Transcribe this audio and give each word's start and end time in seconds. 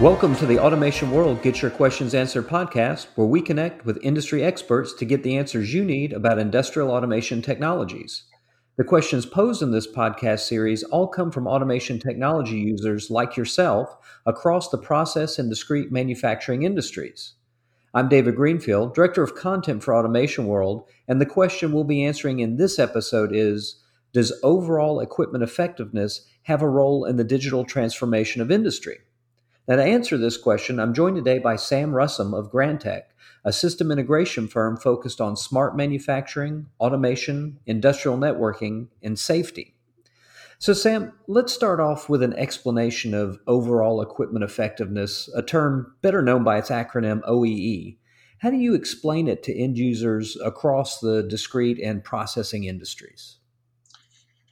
Welcome 0.00 0.36
to 0.36 0.46
the 0.46 0.60
Automation 0.60 1.10
World 1.10 1.42
Get 1.42 1.60
Your 1.60 1.72
Questions 1.72 2.14
Answered 2.14 2.46
podcast, 2.46 3.08
where 3.16 3.26
we 3.26 3.42
connect 3.42 3.84
with 3.84 3.98
industry 4.00 4.44
experts 4.44 4.94
to 4.94 5.04
get 5.04 5.24
the 5.24 5.36
answers 5.36 5.74
you 5.74 5.84
need 5.84 6.12
about 6.12 6.38
industrial 6.38 6.92
automation 6.92 7.42
technologies. 7.42 8.22
The 8.78 8.84
questions 8.84 9.26
posed 9.26 9.60
in 9.60 9.72
this 9.72 9.88
podcast 9.88 10.46
series 10.46 10.84
all 10.84 11.08
come 11.08 11.32
from 11.32 11.48
automation 11.48 11.98
technology 11.98 12.58
users 12.58 13.10
like 13.10 13.36
yourself 13.36 13.96
across 14.24 14.68
the 14.68 14.78
process 14.78 15.36
and 15.36 15.50
discrete 15.50 15.90
manufacturing 15.90 16.62
industries. 16.62 17.32
I'm 17.92 18.08
David 18.08 18.36
Greenfield, 18.36 18.94
Director 18.94 19.24
of 19.24 19.34
Content 19.34 19.82
for 19.82 19.96
Automation 19.96 20.46
World, 20.46 20.88
and 21.08 21.20
the 21.20 21.26
question 21.26 21.72
we'll 21.72 21.82
be 21.82 22.04
answering 22.04 22.38
in 22.38 22.56
this 22.56 22.78
episode 22.78 23.34
is 23.34 23.82
Does 24.12 24.32
overall 24.44 25.00
equipment 25.00 25.42
effectiveness 25.42 26.24
have 26.42 26.62
a 26.62 26.68
role 26.68 27.04
in 27.04 27.16
the 27.16 27.24
digital 27.24 27.64
transformation 27.64 28.40
of 28.40 28.52
industry? 28.52 28.98
Now, 29.66 29.74
to 29.74 29.82
answer 29.82 30.16
this 30.16 30.36
question, 30.36 30.78
I'm 30.78 30.94
joined 30.94 31.16
today 31.16 31.40
by 31.40 31.56
Sam 31.56 31.90
Russum 31.90 32.32
of 32.32 32.52
Grantek, 32.52 33.02
a 33.44 33.52
system 33.52 33.90
integration 33.90 34.48
firm 34.48 34.76
focused 34.76 35.20
on 35.20 35.36
smart 35.36 35.76
manufacturing, 35.76 36.66
automation, 36.80 37.58
industrial 37.66 38.18
networking, 38.18 38.88
and 39.02 39.18
safety. 39.18 39.74
So, 40.60 40.72
Sam, 40.72 41.12
let's 41.28 41.52
start 41.52 41.78
off 41.78 42.08
with 42.08 42.20
an 42.20 42.32
explanation 42.34 43.14
of 43.14 43.38
overall 43.46 44.02
equipment 44.02 44.44
effectiveness, 44.44 45.30
a 45.34 45.42
term 45.42 45.94
better 46.02 46.20
known 46.20 46.42
by 46.42 46.58
its 46.58 46.70
acronym 46.70 47.22
OEE. 47.28 47.96
How 48.38 48.50
do 48.50 48.56
you 48.56 48.74
explain 48.74 49.28
it 49.28 49.42
to 49.44 49.56
end 49.56 49.78
users 49.78 50.36
across 50.44 50.98
the 50.98 51.22
discrete 51.22 51.78
and 51.80 52.02
processing 52.02 52.64
industries? 52.64 53.38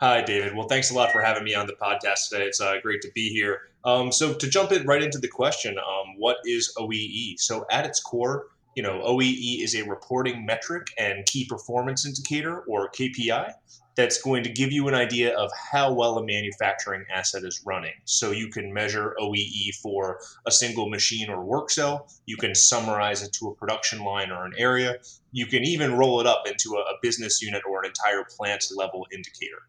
Hi, 0.01 0.23
David. 0.23 0.55
Well, 0.55 0.69
thanks 0.69 0.91
a 0.91 0.95
lot 0.95 1.11
for 1.11 1.23
having 1.23 1.43
me 1.43 1.55
on 1.55 1.67
the 1.67 1.73
podcast 1.73 2.29
today. 2.29 2.45
It's 2.45 2.61
uh, 2.61 2.75
great 2.83 3.01
to 3.03 3.11
be 3.15 3.31
here. 3.31 3.61
Um, 3.85 4.13
so, 4.13 4.35
to 4.35 4.49
jump 4.49 4.71
in 4.71 4.87
right 4.87 5.03
into 5.03 5.19
the 5.19 5.29
question, 5.29 5.77
um, 5.79 6.15
what 6.19 6.37
is 6.45 6.73
OEE? 6.77 7.39
So, 7.39 7.67
at 7.71 7.87
its 7.87 7.99
core, 7.99 8.47
you 8.77 8.83
know, 8.83 9.01
OEE 9.01 9.63
is 9.65 9.75
a 9.75 9.83
reporting 9.89 10.47
metric 10.47 10.89
and 10.99 11.25
key 11.27 11.47
performance 11.47 12.07
indicator, 12.07 12.61
or 12.69 12.91
KPI, 12.91 13.51
that's 13.97 14.21
going 14.21 14.45
to 14.45 14.51
give 14.51 14.71
you 14.71 14.87
an 14.87 14.95
idea 14.95 15.35
of 15.35 15.51
how 15.73 15.93
well 15.93 16.19
a 16.19 16.25
manufacturing 16.25 17.05
asset 17.13 17.43
is 17.43 17.63
running. 17.65 17.95
So, 18.05 18.31
you 18.31 18.49
can 18.49 18.73
measure 18.73 19.17
OEE 19.19 19.75
for 19.83 20.21
a 20.47 20.53
single 20.53 20.91
machine 20.91 21.31
or 21.31 21.43
work 21.43 21.71
cell. 21.71 22.09
You 22.27 22.37
can 22.37 22.55
summarize 22.55 23.23
it 23.23 23.33
to 23.41 23.49
a 23.49 23.55
production 23.55 24.05
line 24.05 24.31
or 24.31 24.45
an 24.45 24.53
area. 24.59 24.97
You 25.33 25.47
can 25.47 25.65
even 25.65 25.95
roll 25.95 26.21
it 26.21 26.27
up 26.27 26.47
into 26.47 26.77
a, 26.77 26.81
a 26.81 26.99
business 27.03 27.41
unit 27.41 27.63
or 27.69 27.81
an 27.81 27.87
entire 27.87 28.25
plant 28.37 28.65
level 28.77 29.07
indicator. 29.11 29.63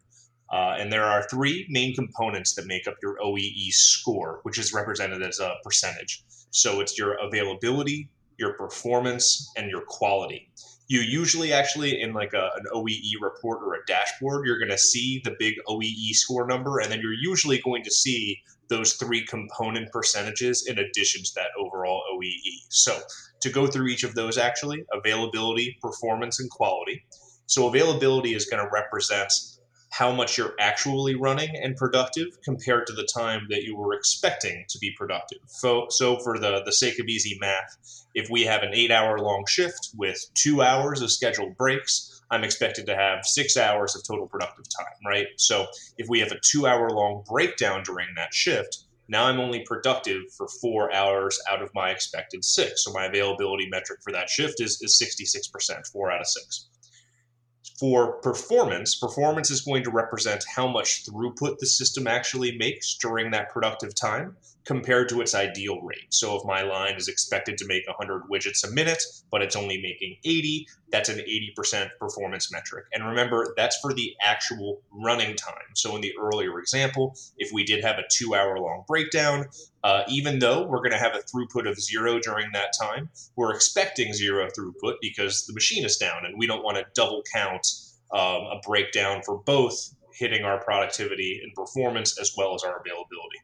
Uh, 0.52 0.76
and 0.78 0.92
there 0.92 1.04
are 1.04 1.28
three 1.30 1.66
main 1.70 1.94
components 1.94 2.56
that 2.56 2.66
make 2.66 2.88
up 2.88 2.96
your 3.02 3.18
OEE 3.18 3.72
score, 3.72 4.40
which 4.44 4.58
is 4.58 4.74
represented 4.74 5.22
as 5.22 5.40
a 5.40 5.56
percentage. 5.64 6.24
So 6.52 6.80
it's 6.80 6.98
your 6.98 7.16
availability, 7.16 8.10
your 8.38 8.54
performance, 8.54 9.52
and 9.58 9.70
your 9.70 9.84
quality. 9.88 10.50
You 10.88 11.02
usually 11.02 11.52
actually 11.52 12.02
in 12.02 12.14
like 12.14 12.34
a, 12.34 12.50
an 12.56 12.66
OEE 12.74 13.22
report 13.22 13.60
or 13.62 13.74
a 13.74 13.86
dashboard, 13.88 14.46
you're 14.46 14.60
going 14.60 14.72
to 14.72 14.78
see 14.78 15.22
the 15.24 15.36
big 15.38 15.56
OEE 15.68 16.14
score 16.14 16.48
number, 16.48 16.80
and 16.80 16.92
then 16.92 17.02
you're 17.02 17.14
usually 17.14 17.60
going 17.60 17.84
to 17.84 17.92
see 17.92 18.40
those 18.70 18.94
three 18.94 19.26
component 19.26 19.92
percentages 19.92 20.66
in 20.68 20.78
addition 20.80 21.24
to 21.24 21.32
that 21.36 21.50
overall 21.60 22.04
OEE. 22.14 22.66
So 22.70 23.00
to 23.42 23.50
go 23.50 23.67
through 23.67 23.88
each 23.88 24.04
of 24.04 24.16
those 24.16 24.38
actually, 24.38 24.86
availability, 24.94 25.78
performance, 25.82 26.40
and 26.40 26.50
quality. 26.50 27.06
So 27.45 27.67
availability 27.67 28.34
is 28.34 28.45
going 28.45 28.64
to 28.64 28.70
represent 28.72 29.32
how 29.98 30.12
much 30.12 30.38
you're 30.38 30.54
actually 30.60 31.16
running 31.16 31.50
and 31.56 31.76
productive 31.76 32.28
compared 32.44 32.86
to 32.86 32.94
the 32.94 33.08
time 33.12 33.48
that 33.50 33.64
you 33.64 33.76
were 33.76 33.94
expecting 33.94 34.64
to 34.70 34.78
be 34.78 34.92
productive. 34.96 35.40
So, 35.48 35.88
so 35.90 36.20
for 36.20 36.38
the, 36.38 36.62
the 36.66 36.72
sake 36.72 37.00
of 37.00 37.08
easy 37.08 37.36
math, 37.42 38.06
if 38.14 38.30
we 38.30 38.44
have 38.44 38.62
an 38.62 38.74
eight 38.74 38.92
hour 38.92 39.18
long 39.18 39.46
shift 39.48 39.90
with 39.96 40.24
two 40.36 40.62
hours 40.62 41.02
of 41.02 41.12
scheduled 41.12 41.58
breaks, 41.58 42.22
I'm 42.30 42.44
expected 42.44 42.86
to 42.88 42.96
have 42.96 43.26
six 43.26 43.58
hours 43.58 43.96
of 43.96 44.04
total 44.04 44.28
productive 44.28 44.66
time, 44.70 44.94
right? 45.06 45.28
So 45.38 45.66
if 45.98 46.08
we 46.08 46.20
have 46.20 46.32
a 46.32 46.40
two 46.46 46.68
hour 46.68 46.90
long 46.92 47.24
breakdown 47.28 47.82
during 47.84 48.10
that 48.18 48.34
shift, 48.34 48.84
now 49.10 49.26
I'm 49.26 49.40
only 49.40 49.64
productive 49.66 50.24
for 50.38 50.48
four 50.62 50.94
hours 50.94 51.40
out 51.50 51.64
of 51.64 51.72
my 51.74 51.90
expected 51.90 52.44
six. 52.44 52.84
So 52.84 52.92
my 52.92 53.06
availability 53.06 53.68
metric 53.70 54.02
for 54.04 54.12
that 54.12 54.30
shift 54.30 54.62
is, 54.62 54.80
is 54.82 55.02
66%, 55.02 55.88
four 55.88 56.12
out 56.12 56.22
of 56.22 56.28
six. 56.28 56.68
For 57.80 58.14
performance, 58.14 58.95
performance 58.95 59.52
is 59.52 59.61
going 59.61 59.83
to 59.83 59.92
represent 59.92 60.43
how 60.55 60.67
much 60.67 61.05
throughput 61.05 61.60
the 61.60 61.67
system 61.67 62.08
actually 62.08 62.58
makes 62.58 62.95
during 62.95 63.30
that 63.32 63.52
productive 63.52 63.93
time 63.93 64.36
compared 64.67 65.08
to 65.08 65.22
its 65.22 65.33
ideal 65.33 65.80
rate. 65.82 66.14
So 66.14 66.36
if 66.36 66.44
my 66.44 66.61
line 66.61 66.95
is 66.95 67.08
expected 67.08 67.58
to 67.58 67.66
make 67.67 67.88
100 67.88 68.23
widgets 68.30 68.67
a 68.67 68.72
minute, 68.72 69.02
but 69.32 69.42
it's 69.42 69.55
only 69.55 69.82
making 69.82 70.17
80, 70.26 70.67
that's 70.92 71.08
an 71.08 71.20
80% 71.20 71.89
performance 71.98 72.52
metric. 72.52 72.86
And 72.92 73.08
remember, 73.08 73.54
that's 73.55 73.78
for 73.80 73.94
the 73.94 74.14
actual 74.22 74.82
running 74.92 75.38
time. 75.38 75.73
So 75.73 75.95
in 75.95 76.02
the 76.02 76.14
earlier 76.20 76.60
example, 76.60 77.16
if 77.38 77.50
we 77.54 77.64
did 77.64 77.82
have 77.82 77.98
a 77.98 78.04
two 78.11 78.36
hour 78.36 78.60
long 78.60 78.83
breakdown, 78.86 79.45
uh, 79.86 80.04
even 80.10 80.39
though 80.39 80.64
we're 80.67 80.80
going 80.80 80.92
to 80.92 80.98
have 80.98 81.16
a 81.16 81.20
throughput 81.20 81.70
of 81.70 81.80
zero 81.80 82.20
during 82.20 82.52
that 82.52 82.73
time, 82.78 83.10
we're 83.38 83.54
expecting 83.54 84.11
zero 84.11 84.49
throughput 84.49 84.95
because 85.02 85.45
the 85.45 85.54
machine 85.54 85.86
is 85.86 85.95
down 85.95 86.26
and 86.26 86.38
we 86.38 86.45
don't 86.45 86.64
want 86.64 86.76
to 86.76 86.86
double 86.94 87.23
count 87.34 87.66
um, 88.11 88.42
a 88.52 88.60
breakdown 88.66 89.22
for 89.23 89.38
both 89.38 89.94
hitting 90.11 90.44
our 90.44 90.61
productivity 90.61 91.39
and 91.42 91.54
performance 91.54 92.20
as 92.20 92.34
well 92.36 92.54
as 92.54 92.64
our 92.64 92.82
availability. 92.82 93.39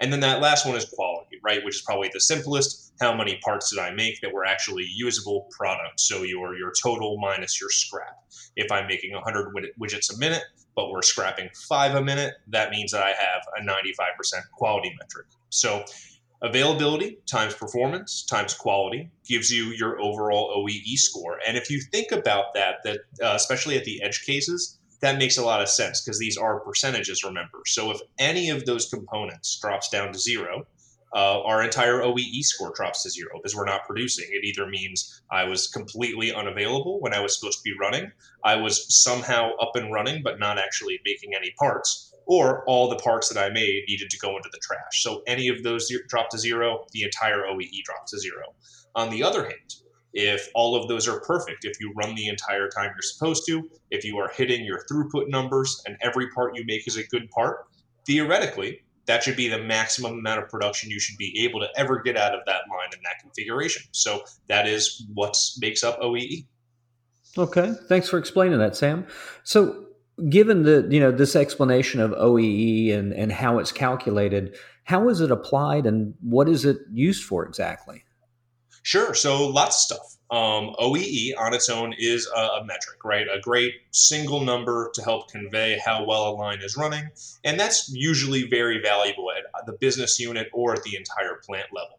And 0.00 0.12
then 0.12 0.20
that 0.20 0.42
last 0.42 0.66
one 0.66 0.76
is 0.76 0.84
quality, 0.84 1.38
right? 1.42 1.64
Which 1.64 1.76
is 1.76 1.82
probably 1.82 2.10
the 2.12 2.20
simplest. 2.20 2.92
How 3.00 3.14
many 3.14 3.38
parts 3.42 3.70
did 3.70 3.78
I 3.78 3.90
make 3.90 4.20
that 4.20 4.32
were 4.32 4.44
actually 4.44 4.86
usable 4.94 5.48
products? 5.50 6.06
So 6.08 6.22
your 6.22 6.56
your 6.56 6.72
total 6.82 7.18
minus 7.18 7.60
your 7.60 7.70
scrap. 7.70 8.16
If 8.56 8.70
I'm 8.70 8.86
making 8.86 9.12
100 9.12 9.54
widgets 9.80 10.14
a 10.14 10.18
minute, 10.18 10.42
but 10.74 10.90
we're 10.90 11.02
scrapping 11.02 11.48
five 11.68 11.94
a 11.94 12.02
minute, 12.02 12.34
that 12.48 12.70
means 12.70 12.92
that 12.92 13.02
I 13.02 13.08
have 13.08 13.42
a 13.58 13.62
95% 13.62 14.42
quality 14.52 14.94
metric. 15.00 15.26
So 15.50 15.84
availability 16.42 17.18
times 17.26 17.54
performance 17.54 18.24
times 18.24 18.52
quality 18.52 19.10
gives 19.26 19.50
you 19.50 19.66
your 19.66 20.00
overall 20.00 20.54
OEE 20.56 20.96
score. 20.96 21.38
And 21.46 21.56
if 21.56 21.70
you 21.70 21.80
think 21.80 22.12
about 22.12 22.54
that, 22.54 22.76
that 22.84 22.98
uh, 23.22 23.34
especially 23.34 23.76
at 23.76 23.84
the 23.84 24.02
edge 24.02 24.24
cases, 24.24 24.75
that 25.00 25.18
makes 25.18 25.36
a 25.36 25.44
lot 25.44 25.62
of 25.62 25.68
sense 25.68 26.02
because 26.02 26.18
these 26.18 26.36
are 26.36 26.60
percentages, 26.60 27.24
remember. 27.24 27.58
So 27.66 27.90
if 27.90 28.00
any 28.18 28.50
of 28.50 28.64
those 28.64 28.88
components 28.88 29.58
drops 29.60 29.88
down 29.88 30.12
to 30.12 30.18
zero, 30.18 30.66
uh, 31.14 31.40
our 31.42 31.62
entire 31.62 32.00
OEE 32.00 32.42
score 32.42 32.72
drops 32.74 33.02
to 33.02 33.10
zero 33.10 33.30
because 33.36 33.54
we're 33.54 33.64
not 33.64 33.86
producing. 33.86 34.26
It 34.30 34.44
either 34.44 34.66
means 34.66 35.22
I 35.30 35.44
was 35.44 35.68
completely 35.68 36.32
unavailable 36.32 37.00
when 37.00 37.14
I 37.14 37.20
was 37.20 37.38
supposed 37.38 37.58
to 37.58 37.62
be 37.62 37.76
running, 37.78 38.10
I 38.44 38.56
was 38.56 38.86
somehow 39.02 39.52
up 39.56 39.76
and 39.76 39.92
running 39.92 40.22
but 40.22 40.38
not 40.38 40.58
actually 40.58 41.00
making 41.04 41.34
any 41.34 41.52
parts, 41.58 42.12
or 42.26 42.64
all 42.66 42.88
the 42.88 42.96
parts 42.96 43.28
that 43.28 43.42
I 43.42 43.48
made 43.50 43.84
needed 43.88 44.10
to 44.10 44.18
go 44.18 44.36
into 44.36 44.48
the 44.52 44.58
trash. 44.58 45.02
So 45.02 45.22
any 45.26 45.48
of 45.48 45.62
those 45.62 45.90
drop 46.08 46.28
to 46.30 46.38
zero, 46.38 46.86
the 46.92 47.04
entire 47.04 47.44
OEE 47.44 47.82
drops 47.84 48.10
to 48.10 48.18
zero. 48.18 48.54
On 48.94 49.10
the 49.10 49.22
other 49.22 49.44
hand, 49.44 49.74
if 50.16 50.48
all 50.54 50.74
of 50.74 50.88
those 50.88 51.06
are 51.06 51.20
perfect, 51.20 51.66
if 51.66 51.78
you 51.78 51.92
run 51.94 52.14
the 52.14 52.26
entire 52.26 52.70
time 52.70 52.90
you're 52.94 53.02
supposed 53.02 53.44
to, 53.46 53.68
if 53.90 54.02
you 54.02 54.16
are 54.16 54.30
hitting 54.34 54.64
your 54.64 54.82
throughput 54.90 55.28
numbers 55.28 55.82
and 55.86 55.96
every 56.00 56.30
part 56.30 56.56
you 56.56 56.64
make 56.64 56.88
is 56.88 56.96
a 56.96 57.06
good 57.08 57.28
part, 57.30 57.66
theoretically, 58.06 58.80
that 59.04 59.22
should 59.22 59.36
be 59.36 59.46
the 59.46 59.62
maximum 59.62 60.12
amount 60.12 60.42
of 60.42 60.48
production 60.48 60.90
you 60.90 60.98
should 60.98 61.18
be 61.18 61.44
able 61.44 61.60
to 61.60 61.68
ever 61.76 62.00
get 62.00 62.16
out 62.16 62.34
of 62.34 62.40
that 62.46 62.62
line 62.70 62.88
in 62.94 62.98
that 63.04 63.20
configuration. 63.20 63.82
So 63.92 64.24
that 64.48 64.66
is 64.66 65.06
what 65.12 65.36
makes 65.58 65.84
up 65.84 66.00
OEE. 66.00 66.46
Okay, 67.36 67.74
thanks 67.86 68.08
for 68.08 68.18
explaining 68.18 68.58
that, 68.58 68.74
Sam. 68.74 69.06
So, 69.44 69.84
given 70.30 70.62
the 70.62 70.88
you 70.90 70.98
know 70.98 71.12
this 71.12 71.36
explanation 71.36 72.00
of 72.00 72.12
OEE 72.12 72.94
and 72.94 73.12
and 73.12 73.30
how 73.30 73.58
it's 73.58 73.70
calculated, 73.70 74.56
how 74.84 75.10
is 75.10 75.20
it 75.20 75.30
applied 75.30 75.84
and 75.84 76.14
what 76.22 76.48
is 76.48 76.64
it 76.64 76.78
used 76.90 77.24
for 77.24 77.44
exactly? 77.44 78.05
Sure. 78.86 79.14
So 79.14 79.48
lots 79.48 79.78
of 79.78 79.96
stuff. 79.96 80.16
Um, 80.30 80.76
OEE 80.78 81.32
on 81.36 81.54
its 81.54 81.68
own 81.68 81.92
is 81.98 82.30
a, 82.36 82.38
a, 82.38 82.64
metric, 82.64 83.04
right? 83.04 83.26
A 83.26 83.40
great 83.40 83.74
single 83.90 84.44
number 84.44 84.92
to 84.94 85.02
help 85.02 85.28
convey 85.28 85.76
how 85.84 86.04
well 86.04 86.28
a 86.28 86.34
line 86.36 86.60
is 86.62 86.76
running. 86.76 87.08
And 87.42 87.58
that's 87.58 87.90
usually 87.92 88.44
very 88.44 88.80
valuable 88.80 89.32
at 89.32 89.66
the 89.66 89.72
business 89.72 90.20
unit 90.20 90.50
or 90.52 90.74
at 90.74 90.84
the 90.84 90.94
entire 90.94 91.40
plant 91.44 91.66
level. 91.74 91.98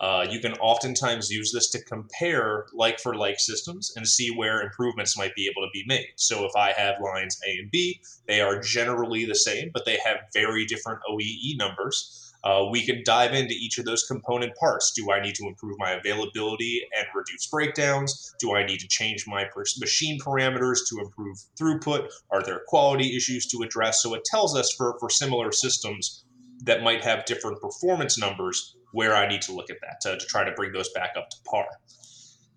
Uh, 0.00 0.26
you 0.26 0.40
can 0.40 0.54
oftentimes 0.54 1.30
use 1.30 1.52
this 1.52 1.68
to 1.72 1.84
compare 1.84 2.64
like 2.72 2.98
for 2.98 3.14
like 3.14 3.38
systems 3.38 3.92
and 3.94 4.08
see 4.08 4.34
where 4.34 4.62
improvements 4.62 5.18
might 5.18 5.34
be 5.34 5.46
able 5.46 5.66
to 5.66 5.70
be 5.74 5.84
made. 5.86 6.08
So 6.16 6.46
if 6.46 6.56
I 6.56 6.72
have 6.72 6.94
lines 7.04 7.38
A 7.46 7.58
and 7.58 7.70
B, 7.70 8.00
they 8.26 8.40
are 8.40 8.58
generally 8.58 9.26
the 9.26 9.34
same, 9.34 9.70
but 9.74 9.84
they 9.84 9.98
have 10.02 10.16
very 10.32 10.64
different 10.64 11.00
OEE 11.10 11.58
numbers. 11.58 12.21
Uh, 12.44 12.66
we 12.70 12.84
can 12.84 13.02
dive 13.04 13.34
into 13.34 13.54
each 13.54 13.78
of 13.78 13.84
those 13.84 14.04
component 14.04 14.54
parts. 14.56 14.92
Do 14.92 15.12
I 15.12 15.20
need 15.20 15.34
to 15.36 15.46
improve 15.46 15.76
my 15.78 15.92
availability 15.92 16.82
and 16.96 17.06
reduce 17.14 17.46
breakdowns? 17.46 18.34
Do 18.40 18.54
I 18.54 18.64
need 18.64 18.80
to 18.80 18.88
change 18.88 19.26
my 19.26 19.46
machine 19.80 20.18
parameters 20.20 20.78
to 20.88 20.98
improve 21.00 21.38
throughput? 21.60 22.08
Are 22.30 22.42
there 22.42 22.62
quality 22.66 23.16
issues 23.16 23.46
to 23.46 23.62
address? 23.62 24.02
So 24.02 24.14
it 24.14 24.24
tells 24.24 24.56
us 24.56 24.72
for, 24.72 24.96
for 24.98 25.08
similar 25.08 25.52
systems 25.52 26.24
that 26.64 26.82
might 26.82 27.04
have 27.04 27.24
different 27.24 27.60
performance 27.60 28.18
numbers 28.18 28.76
where 28.92 29.14
I 29.14 29.28
need 29.28 29.42
to 29.42 29.52
look 29.52 29.70
at 29.70 29.78
that 29.80 30.00
to, 30.02 30.18
to 30.18 30.26
try 30.26 30.44
to 30.44 30.52
bring 30.52 30.72
those 30.72 30.90
back 30.92 31.14
up 31.16 31.30
to 31.30 31.36
par. 31.44 31.66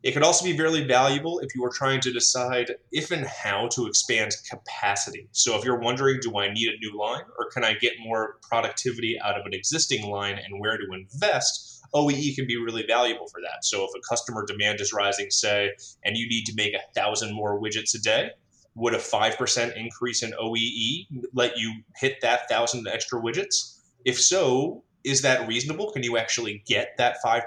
It 0.05 0.13
could 0.13 0.21
also 0.21 0.45
be 0.45 0.55
very 0.55 0.83
valuable 0.83 1.39
if 1.39 1.55
you 1.55 1.65
are 1.65 1.71
trying 1.71 1.99
to 2.01 2.13
decide 2.13 2.75
if 2.91 3.09
and 3.09 3.25
how 3.25 3.69
to 3.69 3.87
expand 3.87 4.33
capacity. 4.47 5.27
So, 5.31 5.57
if 5.57 5.65
you're 5.65 5.79
wondering, 5.79 6.19
do 6.21 6.37
I 6.37 6.53
need 6.53 6.69
a 6.69 6.77
new 6.77 6.95
line 6.95 7.23
or 7.39 7.49
can 7.49 7.63
I 7.63 7.73
get 7.73 7.93
more 7.99 8.37
productivity 8.47 9.19
out 9.19 9.39
of 9.39 9.47
an 9.47 9.53
existing 9.55 10.07
line 10.07 10.37
and 10.37 10.59
where 10.59 10.77
to 10.77 10.85
invest? 10.93 11.81
OEE 11.95 12.35
can 12.35 12.45
be 12.45 12.55
really 12.55 12.85
valuable 12.85 13.25
for 13.25 13.41
that. 13.41 13.65
So, 13.65 13.83
if 13.83 13.89
a 13.97 14.07
customer 14.07 14.45
demand 14.45 14.79
is 14.79 14.93
rising, 14.93 15.31
say, 15.31 15.71
and 16.03 16.15
you 16.15 16.29
need 16.29 16.45
to 16.45 16.53
make 16.55 16.75
a 16.75 16.93
thousand 16.93 17.33
more 17.33 17.59
widgets 17.59 17.95
a 17.95 17.99
day, 17.99 18.29
would 18.75 18.93
a 18.93 18.99
5% 18.99 19.75
increase 19.75 20.21
in 20.21 20.33
OEE 20.33 21.07
let 21.33 21.57
you 21.57 21.81
hit 21.95 22.21
that 22.21 22.47
thousand 22.47 22.87
extra 22.87 23.19
widgets? 23.19 23.79
If 24.05 24.21
so, 24.21 24.83
is 25.05 25.21
that 25.21 25.47
reasonable? 25.47 25.91
Can 25.91 26.03
you 26.03 26.17
actually 26.17 26.63
get 26.65 26.95
that 26.97 27.17
5% 27.23 27.41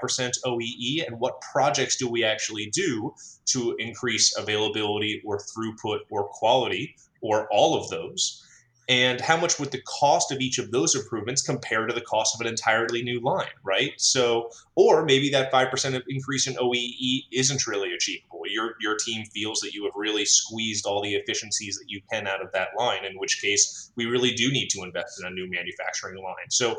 OEE? 0.47 1.07
And 1.07 1.19
what 1.19 1.41
projects 1.41 1.97
do 1.97 2.09
we 2.09 2.25
actually 2.25 2.71
do 2.71 3.13
to 3.47 3.75
increase 3.79 4.37
availability 4.39 5.21
or 5.27 5.39
throughput 5.39 5.99
or 6.11 6.29
quality 6.29 6.95
or 7.21 7.49
all 7.51 7.77
of 7.77 7.91
those? 7.91 8.45
And 8.89 9.21
how 9.21 9.37
much 9.37 9.59
would 9.59 9.71
the 9.71 9.83
cost 9.83 10.33
of 10.33 10.41
each 10.41 10.59
of 10.59 10.71
those 10.71 10.95
improvements 10.95 11.43
compare 11.43 11.87
to 11.87 11.93
the 11.93 12.01
cost 12.01 12.35
of 12.35 12.41
an 12.41 12.47
entirely 12.47 13.03
new 13.03 13.21
line, 13.21 13.53
right? 13.63 13.93
So, 13.99 14.49
or 14.77 15.05
maybe 15.05 15.29
that 15.31 15.53
5% 15.53 16.03
increase 16.09 16.47
in 16.47 16.55
OEE 16.55 17.25
isn't 17.31 17.67
really 17.67 17.93
achievable. 17.93 18.41
Your, 18.47 18.77
your 18.81 18.97
team 18.97 19.27
feels 19.27 19.61
that 19.61 19.75
you 19.75 19.85
have 19.85 19.93
really 19.95 20.25
squeezed 20.25 20.87
all 20.87 21.03
the 21.03 21.17
efficiencies 21.17 21.77
that 21.77 21.85
you 21.89 22.01
can 22.11 22.27
out 22.27 22.41
of 22.41 22.51
that 22.53 22.69
line, 22.79 23.05
in 23.05 23.19
which 23.19 23.43
case 23.43 23.93
we 23.95 24.07
really 24.07 24.33
do 24.33 24.51
need 24.51 24.69
to 24.69 24.83
invest 24.83 25.21
in 25.21 25.27
a 25.27 25.31
new 25.31 25.51
manufacturing 25.51 26.17
line. 26.23 26.49
So, 26.49 26.77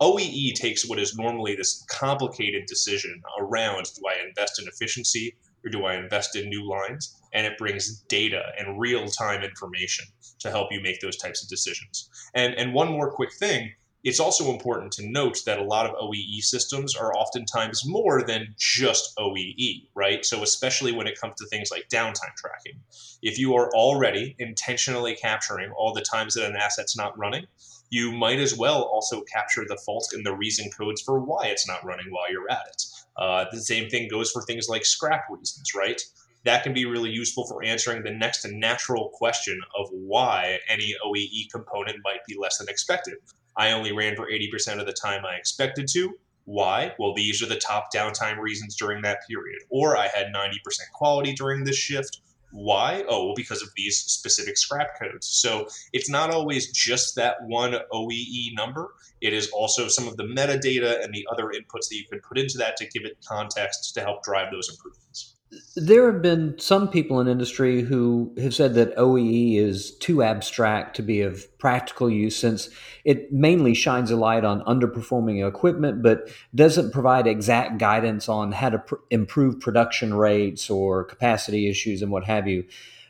OEE 0.00 0.54
takes 0.54 0.88
what 0.88 0.98
is 0.98 1.16
normally 1.16 1.54
this 1.54 1.84
complicated 1.90 2.64
decision 2.66 3.20
around 3.38 3.84
do 3.94 4.02
I 4.08 4.26
invest 4.26 4.60
in 4.60 4.66
efficiency 4.66 5.34
or 5.64 5.70
do 5.70 5.84
I 5.84 5.96
invest 5.96 6.36
in 6.36 6.48
new 6.48 6.66
lines? 6.66 7.20
And 7.34 7.46
it 7.46 7.58
brings 7.58 8.00
data 8.08 8.42
and 8.58 8.80
real 8.80 9.06
time 9.08 9.42
information 9.42 10.06
to 10.38 10.50
help 10.50 10.72
you 10.72 10.80
make 10.80 11.00
those 11.00 11.18
types 11.18 11.42
of 11.42 11.50
decisions. 11.50 12.08
And, 12.34 12.54
and 12.54 12.72
one 12.72 12.90
more 12.90 13.12
quick 13.12 13.34
thing 13.34 13.72
it's 14.02 14.20
also 14.20 14.50
important 14.50 14.92
to 14.92 15.06
note 15.06 15.38
that 15.44 15.58
a 15.58 15.64
lot 15.64 15.86
of 15.86 15.94
OEE 15.96 16.40
systems 16.40 16.96
are 16.96 17.14
oftentimes 17.14 17.86
more 17.86 18.22
than 18.22 18.54
just 18.58 19.14
OEE, 19.18 19.88
right? 19.94 20.24
So, 20.24 20.42
especially 20.42 20.92
when 20.92 21.06
it 21.06 21.20
comes 21.20 21.34
to 21.36 21.46
things 21.46 21.70
like 21.70 21.88
downtime 21.88 22.34
tracking. 22.36 22.80
If 23.22 23.38
you 23.38 23.54
are 23.56 23.70
already 23.74 24.34
intentionally 24.38 25.14
capturing 25.14 25.70
all 25.72 25.92
the 25.92 26.00
times 26.00 26.34
that 26.34 26.48
an 26.48 26.56
asset's 26.56 26.96
not 26.96 27.18
running, 27.18 27.46
you 27.90 28.12
might 28.12 28.38
as 28.38 28.56
well 28.56 28.82
also 28.82 29.20
capture 29.22 29.64
the 29.68 29.76
fault 29.84 30.10
and 30.12 30.24
the 30.24 30.34
reason 30.34 30.70
codes 30.70 31.02
for 31.02 31.20
why 31.20 31.46
it's 31.46 31.68
not 31.68 31.84
running 31.84 32.06
while 32.10 32.30
you're 32.30 32.50
at 32.50 32.66
it. 32.68 32.84
Uh, 33.16 33.44
the 33.52 33.60
same 33.60 33.90
thing 33.90 34.08
goes 34.08 34.30
for 34.30 34.42
things 34.42 34.68
like 34.68 34.84
scrap 34.84 35.24
reasons, 35.28 35.74
right? 35.74 36.00
That 36.44 36.62
can 36.62 36.72
be 36.72 36.86
really 36.86 37.10
useful 37.10 37.46
for 37.46 37.62
answering 37.62 38.02
the 38.02 38.12
next 38.12 38.46
natural 38.46 39.10
question 39.12 39.60
of 39.78 39.88
why 39.90 40.60
any 40.68 40.94
OEE 41.04 41.50
component 41.52 41.98
might 42.02 42.24
be 42.26 42.36
less 42.40 42.56
than 42.56 42.68
expected. 42.70 43.16
I 43.60 43.72
only 43.72 43.92
ran 43.92 44.16
for 44.16 44.26
80% 44.26 44.80
of 44.80 44.86
the 44.86 44.92
time 44.92 45.24
I 45.24 45.36
expected 45.36 45.86
to. 45.88 46.14
Why? 46.46 46.94
Well, 46.98 47.14
these 47.14 47.42
are 47.42 47.46
the 47.46 47.56
top 47.56 47.92
downtime 47.94 48.38
reasons 48.38 48.74
during 48.74 49.02
that 49.02 49.18
period. 49.28 49.60
Or 49.68 49.96
I 49.96 50.08
had 50.08 50.32
90% 50.34 50.56
quality 50.94 51.34
during 51.34 51.64
this 51.64 51.76
shift 51.76 52.20
why? 52.52 53.04
Oh, 53.08 53.26
well, 53.26 53.34
because 53.36 53.62
of 53.62 53.68
these 53.76 53.98
specific 53.98 54.56
scrap 54.56 54.98
codes. 54.98 55.26
So 55.26 55.68
it's 55.92 56.10
not 56.10 56.30
always 56.30 56.72
just 56.72 57.14
that 57.16 57.36
one 57.42 57.76
OEE 57.92 58.54
number. 58.54 58.94
It 59.20 59.32
is 59.32 59.50
also 59.50 59.88
some 59.88 60.08
of 60.08 60.16
the 60.16 60.24
metadata 60.24 61.02
and 61.04 61.14
the 61.14 61.26
other 61.30 61.44
inputs 61.44 61.88
that 61.88 61.96
you 61.96 62.04
can 62.10 62.20
put 62.20 62.38
into 62.38 62.58
that 62.58 62.76
to 62.78 62.86
give 62.86 63.04
it 63.04 63.18
context 63.26 63.94
to 63.94 64.00
help 64.00 64.24
drive 64.24 64.50
those 64.50 64.68
improvements. 64.68 65.29
There 65.74 66.12
have 66.12 66.22
been 66.22 66.56
some 66.58 66.88
people 66.88 67.20
in 67.20 67.26
industry 67.26 67.82
who 67.82 68.32
have 68.38 68.54
said 68.54 68.74
that 68.74 68.96
OEE 68.96 69.56
is 69.56 69.96
too 69.96 70.22
abstract 70.22 70.94
to 70.96 71.02
be 71.02 71.22
of 71.22 71.46
practical 71.58 72.08
use 72.08 72.36
since 72.36 72.70
it 73.04 73.32
mainly 73.32 73.74
shines 73.74 74.12
a 74.12 74.16
light 74.16 74.44
on 74.44 74.62
underperforming 74.62 75.46
equipment 75.46 76.02
but 76.02 76.28
doesn't 76.54 76.92
provide 76.92 77.26
exact 77.26 77.78
guidance 77.78 78.28
on 78.28 78.52
how 78.52 78.68
to 78.68 78.78
pr- 78.78 78.94
improve 79.10 79.58
production 79.58 80.14
rates 80.14 80.70
or 80.70 81.02
capacity 81.02 81.68
issues 81.68 82.00
and 82.00 82.12
what 82.12 82.24
have 82.24 82.46
you. 82.46 82.64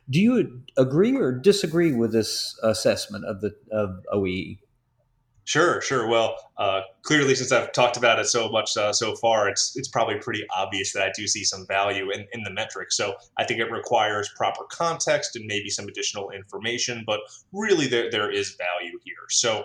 Do 0.09 0.19
you 0.19 0.63
agree 0.79 1.17
or 1.17 1.33
disagree 1.33 1.93
with 1.93 2.13
this 2.13 2.59
assessment 2.63 3.27
of 3.27 3.43
the 3.43 3.55
of 3.71 4.05
OEE? 4.13 4.59
Sure, 5.51 5.81
sure. 5.81 6.07
Well, 6.07 6.37
uh, 6.59 6.83
clearly, 7.03 7.35
since 7.35 7.51
I've 7.51 7.73
talked 7.73 7.97
about 7.97 8.21
it 8.21 8.27
so 8.27 8.49
much 8.51 8.77
uh, 8.77 8.93
so 8.93 9.17
far, 9.17 9.49
it's 9.49 9.77
it's 9.77 9.89
probably 9.89 10.15
pretty 10.19 10.45
obvious 10.57 10.93
that 10.93 11.03
I 11.03 11.11
do 11.17 11.27
see 11.27 11.43
some 11.43 11.67
value 11.67 12.09
in, 12.13 12.25
in 12.33 12.45
the 12.45 12.53
metric. 12.53 12.93
So 12.93 13.15
I 13.37 13.43
think 13.43 13.59
it 13.59 13.69
requires 13.69 14.31
proper 14.37 14.63
context 14.71 15.35
and 15.35 15.47
maybe 15.47 15.69
some 15.69 15.89
additional 15.89 16.31
information, 16.31 17.03
but 17.05 17.19
really 17.53 17.89
there, 17.89 18.13
there 18.13 18.31
is 18.31 18.57
value 18.59 18.97
here. 19.05 19.27
So 19.29 19.65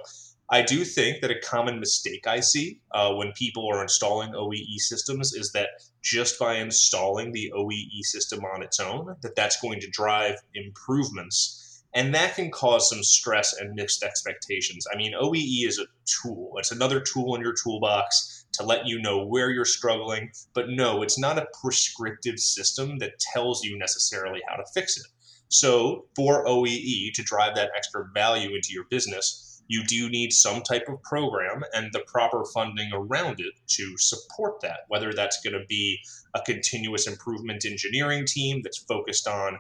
I 0.50 0.64
do 0.64 0.86
think 0.86 1.22
that 1.22 1.30
a 1.30 1.40
common 1.40 1.80
mistake 1.80 2.26
I 2.26 2.40
see 2.40 2.82
uh, 2.92 3.14
when 3.14 3.32
people 3.34 3.68
are 3.72 3.84
installing 3.84 4.32
OEE 4.32 4.80
systems 4.80 5.34
is 5.34 5.52
that 5.52 5.70
just 6.02 6.40
by 6.40 6.56
installing 6.56 7.32
the 7.32 7.54
OEE 7.56 8.02
system 8.02 8.44
on 8.44 8.64
its 8.64 8.80
own, 8.80 9.16
that 9.22 9.36
that's 9.36 9.62
going 9.62 9.82
to 9.82 9.88
drive 9.92 10.40
improvements 10.56 11.65
and 11.96 12.14
that 12.14 12.36
can 12.36 12.52
cause 12.52 12.90
some 12.90 13.02
stress 13.02 13.54
and 13.58 13.74
mixed 13.74 14.04
expectations. 14.04 14.86
I 14.92 14.98
mean, 14.98 15.14
OEE 15.14 15.66
is 15.66 15.80
a 15.80 15.86
tool, 16.06 16.52
it's 16.58 16.72
another 16.72 17.00
tool 17.00 17.36
in 17.36 17.42
your 17.42 17.56
toolbox 17.56 18.46
to 18.54 18.64
let 18.64 18.86
you 18.86 19.02
know 19.02 19.26
where 19.26 19.50
you're 19.50 19.66
struggling. 19.66 20.32
But 20.54 20.70
no, 20.70 21.02
it's 21.02 21.18
not 21.18 21.38
a 21.38 21.48
prescriptive 21.62 22.40
system 22.40 23.00
that 23.00 23.20
tells 23.20 23.64
you 23.64 23.78
necessarily 23.78 24.42
how 24.48 24.56
to 24.56 24.64
fix 24.74 24.98
it. 24.98 25.08
So, 25.48 26.06
for 26.16 26.46
OEE 26.46 27.14
to 27.14 27.24
drive 27.24 27.56
that 27.56 27.72
extra 27.76 28.06
value 28.14 28.56
into 28.56 28.70
your 28.72 28.86
business, 28.90 29.62
you 29.68 29.84
do 29.86 30.10
need 30.10 30.32
some 30.32 30.62
type 30.62 30.88
of 30.88 31.02
program 31.04 31.64
and 31.74 31.92
the 31.92 32.04
proper 32.08 32.44
funding 32.54 32.92
around 32.94 33.40
it 33.40 33.54
to 33.68 33.96
support 33.98 34.62
that. 34.62 34.82
Whether 34.90 35.14
that's 35.14 35.42
going 35.42 35.54
to 35.54 35.66
be 35.68 36.00
a 36.36 36.42
continuous 36.42 37.08
improvement 37.08 37.66
engineering 37.66 38.26
team 38.28 38.62
that's 38.64 38.78
focused 38.78 39.28
on 39.28 39.60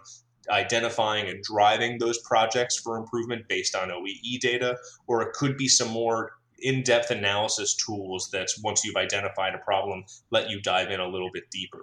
identifying 0.49 1.27
and 1.27 1.43
driving 1.43 1.97
those 1.97 2.19
projects 2.19 2.77
for 2.77 2.97
improvement 2.97 3.47
based 3.47 3.75
on 3.75 3.89
OEE 3.89 4.39
data, 4.39 4.77
or 5.07 5.21
it 5.21 5.33
could 5.33 5.57
be 5.57 5.67
some 5.67 5.89
more 5.89 6.31
in-depth 6.59 7.11
analysis 7.11 7.75
tools 7.75 8.29
that 8.31 8.47
once 8.63 8.83
you've 8.83 8.95
identified 8.95 9.53
a 9.53 9.59
problem 9.59 10.03
let 10.31 10.49
you 10.49 10.61
dive 10.61 10.89
in 10.89 10.99
a 10.99 11.07
little 11.07 11.29
bit 11.33 11.43
deeper 11.51 11.81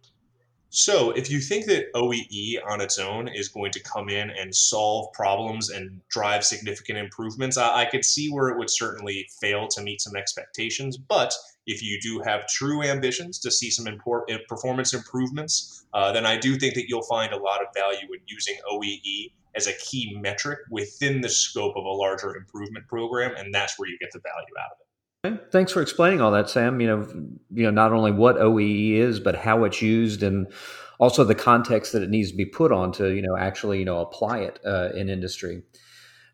so 0.75 1.11
if 1.11 1.31
you 1.31 1.39
think 1.39 1.67
that 1.67 1.93
oee 1.95 2.59
on 2.67 2.81
its 2.81 2.99
own 2.99 3.29
is 3.29 3.49
going 3.49 3.71
to 3.71 3.83
come 3.83 4.09
in 4.09 4.31
and 4.31 4.55
solve 4.55 5.13
problems 5.13 5.69
and 5.71 6.01
drive 6.09 6.45
significant 6.45 6.99
improvements 6.99 7.57
i, 7.57 7.83
I 7.83 7.85
could 7.85 8.05
see 8.05 8.31
where 8.31 8.49
it 8.49 8.59
would 8.59 8.71
certainly 8.71 9.29
fail 9.41 9.69
to 9.69 9.83
meet 9.83 10.01
some 10.01 10.17
expectations 10.17 10.97
but 10.97 11.33
if 11.67 11.83
you 11.83 12.01
do 12.01 12.21
have 12.21 12.47
true 12.49 12.83
ambitions 12.83 13.39
to 13.41 13.51
see 13.51 13.71
some 13.71 13.87
eh, 13.87 14.39
performance 14.49 14.95
improvements, 14.95 15.85
uh, 15.95 16.13
then 16.13 16.27
I 16.27 16.37
do 16.37 16.57
think 16.57 16.75
that 16.75 16.89
you'll 16.89 17.03
find 17.03 17.33
a 17.33 17.37
lot 17.37 17.61
of 17.61 17.69
value 17.75 18.07
in 18.13 18.21
using 18.27 18.57
OEE 18.71 19.33
as 19.55 19.67
a 19.67 19.73
key 19.75 20.17
metric 20.21 20.59
within 20.71 21.21
the 21.21 21.29
scope 21.29 21.77
of 21.77 21.85
a 21.85 21.89
larger 21.89 22.37
improvement 22.37 22.87
program, 22.89 23.35
and 23.37 23.55
that's 23.55 23.79
where 23.79 23.89
you 23.89 23.99
get 24.01 24.11
the 24.13 24.21
value 24.21 24.55
out 24.59 24.73
of 24.73 24.79
it. 24.81 24.92
Okay. 25.25 25.39
Thanks 25.53 25.71
for 25.71 25.81
explaining 25.81 26.21
all 26.21 26.33
that, 26.33 26.51
Sam. 26.51 26.81
You 26.81 26.87
know, 26.89 27.09
you 27.53 27.63
know, 27.63 27.71
not 27.71 27.93
only 27.93 28.11
what 28.11 28.37
OEE 28.37 28.95
is, 28.95 29.21
but 29.21 29.37
how 29.37 29.63
it's 29.63 29.81
used, 29.81 30.23
and 30.23 30.53
also 30.99 31.23
the 31.23 31.35
context 31.35 31.93
that 31.93 32.03
it 32.03 32.11
needs 32.11 32.33
to 32.33 32.37
be 32.37 32.45
put 32.45 32.73
on 32.73 32.91
to, 32.93 33.15
you 33.15 33.23
know, 33.23 33.37
actually, 33.37 33.79
you 33.79 33.85
know, 33.85 34.01
apply 34.01 34.39
it 34.39 34.59
uh, 34.67 34.91
in 34.95 35.09
industry. 35.09 35.63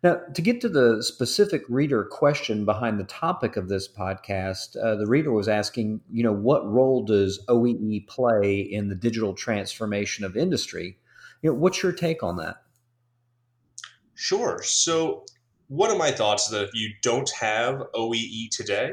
Now, 0.03 0.21
to 0.33 0.41
get 0.41 0.63
to 0.63 0.71
the 0.71 1.03
specific 1.03 1.65
reader 1.69 2.05
question 2.05 2.65
behind 2.65 2.99
the 2.99 3.05
topic 3.05 3.57
of 3.57 3.69
this 3.69 3.89
podcast, 3.89 4.77
uh, 4.83 4.95
the 4.95 5.07
reader 5.07 5.33
was 5.33 5.49
asking, 5.49 6.01
you 6.11 6.23
know, 6.23 6.33
what 6.33 6.65
role 6.67 7.05
does 7.05 7.45
OEE 7.49 8.07
play 8.07 8.61
in 8.61 8.89
the 8.89 8.95
digital 8.95 9.35
transformation 9.35 10.25
of 10.25 10.35
industry? 10.35 10.97
You 11.43 11.51
know, 11.51 11.59
what's 11.59 11.83
your 11.83 11.93
take 11.93 12.23
on 12.23 12.37
that? 12.37 12.63
Sure. 14.15 14.63
So, 14.63 15.27
one 15.69 15.91
of 15.91 15.99
my 15.99 16.11
thoughts 16.11 16.47
is 16.47 16.53
that 16.53 16.65
if 16.65 16.75
you 16.75 16.91
don't 17.03 17.31
have 17.39 17.83
OEE 17.95 18.49
today, 18.51 18.93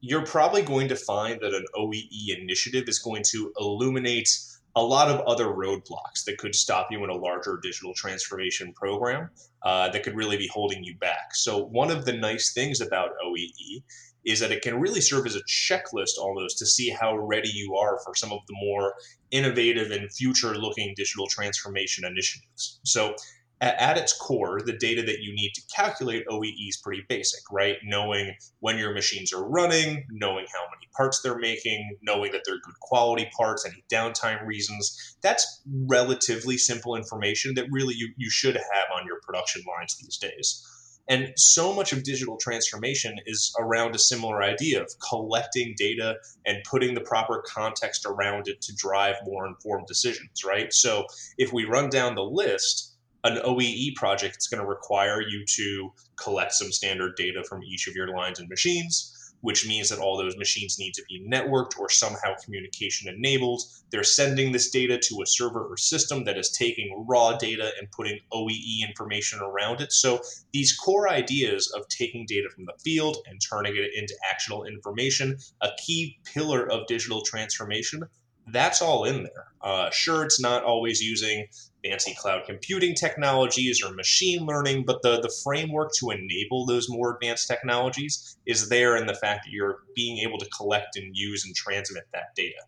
you're 0.00 0.26
probably 0.26 0.62
going 0.62 0.88
to 0.88 0.96
find 0.96 1.40
that 1.40 1.54
an 1.54 1.64
OEE 1.74 2.40
initiative 2.40 2.88
is 2.88 2.98
going 2.98 3.22
to 3.30 3.52
illuminate 3.58 4.28
a 4.74 4.82
lot 4.82 5.08
of 5.08 5.20
other 5.20 5.46
roadblocks 5.46 6.24
that 6.26 6.36
could 6.36 6.54
stop 6.54 6.88
you 6.90 7.02
in 7.02 7.08
a 7.08 7.16
larger 7.16 7.58
digital 7.62 7.94
transformation 7.94 8.74
program 8.74 9.30
uh, 9.62 9.88
that 9.88 10.02
could 10.02 10.14
really 10.14 10.36
be 10.36 10.48
holding 10.52 10.84
you 10.84 10.94
back. 10.96 11.34
So, 11.34 11.64
one 11.64 11.90
of 11.90 12.04
the 12.04 12.12
nice 12.12 12.52
things 12.52 12.80
about 12.80 13.12
OEE 13.24 13.82
is 14.26 14.40
that 14.40 14.50
it 14.50 14.60
can 14.60 14.78
really 14.78 15.00
serve 15.00 15.24
as 15.24 15.36
a 15.36 15.42
checklist 15.44 16.18
almost 16.18 16.58
to 16.58 16.66
see 16.66 16.90
how 16.90 17.16
ready 17.16 17.48
you 17.48 17.76
are 17.76 17.98
for 18.04 18.14
some 18.14 18.32
of 18.32 18.40
the 18.48 18.54
more 18.60 18.94
innovative 19.30 19.92
and 19.92 20.12
future 20.12 20.56
looking 20.56 20.92
digital 20.96 21.26
transformation 21.28 22.04
initiatives. 22.04 22.80
So, 22.84 23.14
at, 23.60 23.96
its 23.96 24.12
core, 24.12 24.60
the 24.64 24.76
data 24.76 25.02
that 25.02 25.20
you 25.22 25.34
need 25.34 25.52
to 25.54 25.62
calculate 25.74 26.26
OEE 26.26 26.68
is 26.68 26.76
pretty 26.82 27.04
basic, 27.08 27.40
right? 27.50 27.76
Knowing 27.84 28.34
when 28.60 28.78
your 28.78 28.92
machines 28.92 29.32
are 29.32 29.48
running, 29.48 30.06
knowing 30.10 30.46
how 30.52 30.64
many 30.64 30.88
parts 30.96 31.22
they're 31.22 31.38
making, 31.38 31.96
knowing 32.02 32.32
that 32.32 32.42
they're 32.44 32.60
good 32.60 32.78
quality 32.80 33.30
parts, 33.36 33.64
any 33.64 33.82
downtime 33.90 34.44
reasons. 34.46 35.16
That's 35.22 35.62
relatively 35.86 36.58
simple 36.58 36.96
information 36.96 37.54
that 37.54 37.66
really 37.70 37.94
you, 37.94 38.12
you 38.16 38.30
should 38.30 38.56
have 38.56 38.86
on 38.94 39.06
your 39.06 39.20
production 39.22 39.62
lines 39.66 39.96
these 39.96 40.18
days. 40.18 40.62
And 41.08 41.32
so 41.36 41.72
much 41.72 41.92
of 41.92 42.02
digital 42.02 42.36
transformation 42.36 43.16
is 43.26 43.54
around 43.60 43.94
a 43.94 43.98
similar 43.98 44.42
idea 44.42 44.82
of 44.82 44.90
collecting 45.08 45.74
data 45.78 46.16
and 46.44 46.64
putting 46.64 46.94
the 46.94 47.00
proper 47.00 47.44
context 47.46 48.04
around 48.06 48.48
it 48.48 48.60
to 48.62 48.74
drive 48.74 49.14
more 49.24 49.46
informed 49.46 49.86
decisions, 49.86 50.42
right? 50.44 50.72
So 50.72 51.06
if 51.38 51.52
we 51.52 51.64
run 51.64 51.90
down 51.90 52.16
the 52.16 52.24
list, 52.24 52.95
an 53.24 53.38
OEE 53.38 53.94
project 53.96 54.36
is 54.38 54.46
going 54.46 54.62
to 54.62 54.68
require 54.68 55.20
you 55.20 55.44
to 55.46 55.92
collect 56.16 56.52
some 56.52 56.72
standard 56.72 57.16
data 57.16 57.42
from 57.44 57.62
each 57.62 57.88
of 57.88 57.94
your 57.94 58.08
lines 58.08 58.38
and 58.38 58.48
machines 58.48 59.16
which 59.40 59.66
means 59.66 59.88
that 59.88 59.98
all 59.98 60.16
those 60.16 60.36
machines 60.36 60.78
need 60.78 60.92
to 60.94 61.04
be 61.08 61.24
networked 61.24 61.78
or 61.78 61.88
somehow 61.88 62.34
communication 62.44 63.08
enabled. 63.08 63.62
They're 63.90 64.02
sending 64.02 64.50
this 64.50 64.70
data 64.70 64.98
to 64.98 65.22
a 65.22 65.26
server 65.26 65.64
or 65.64 65.76
system 65.76 66.24
that 66.24 66.38
is 66.38 66.50
taking 66.50 67.04
raw 67.06 67.36
data 67.36 67.70
and 67.78 67.90
putting 67.90 68.18
OEE 68.32 68.88
information 68.88 69.40
around 69.40 69.80
it. 69.80 69.92
So 69.92 70.20
these 70.52 70.76
core 70.76 71.08
ideas 71.08 71.72
of 71.76 71.86
taking 71.88 72.26
data 72.26 72.48
from 72.52 72.64
the 72.64 72.74
field 72.82 73.18
and 73.26 73.40
turning 73.40 73.76
it 73.76 73.90
into 73.94 74.16
actionable 74.28 74.64
information, 74.64 75.38
a 75.60 75.70
key 75.78 76.18
pillar 76.24 76.68
of 76.68 76.86
digital 76.86 77.22
transformation, 77.22 78.02
that's 78.48 78.80
all 78.80 79.04
in 79.04 79.24
there. 79.24 79.46
Uh, 79.62 79.90
sure, 79.90 80.24
it's 80.24 80.40
not 80.40 80.62
always 80.62 81.00
using 81.00 81.46
fancy 81.84 82.14
cloud 82.14 82.42
computing 82.46 82.94
technologies 82.94 83.82
or 83.82 83.92
machine 83.92 84.46
learning, 84.46 84.84
but 84.86 85.02
the, 85.02 85.20
the 85.20 85.32
framework 85.42 85.92
to 85.98 86.10
enable 86.10 86.66
those 86.66 86.88
more 86.88 87.14
advanced 87.14 87.48
technologies 87.48 88.36
is 88.46 88.68
there 88.68 88.96
in 88.96 89.06
the 89.06 89.14
fact 89.14 89.44
that 89.44 89.50
you're 89.50 89.78
being 89.94 90.18
able 90.18 90.38
to 90.38 90.48
collect 90.50 90.96
and 90.96 91.16
use 91.16 91.44
and 91.44 91.54
transmit 91.54 92.04
that 92.12 92.34
data. 92.34 92.62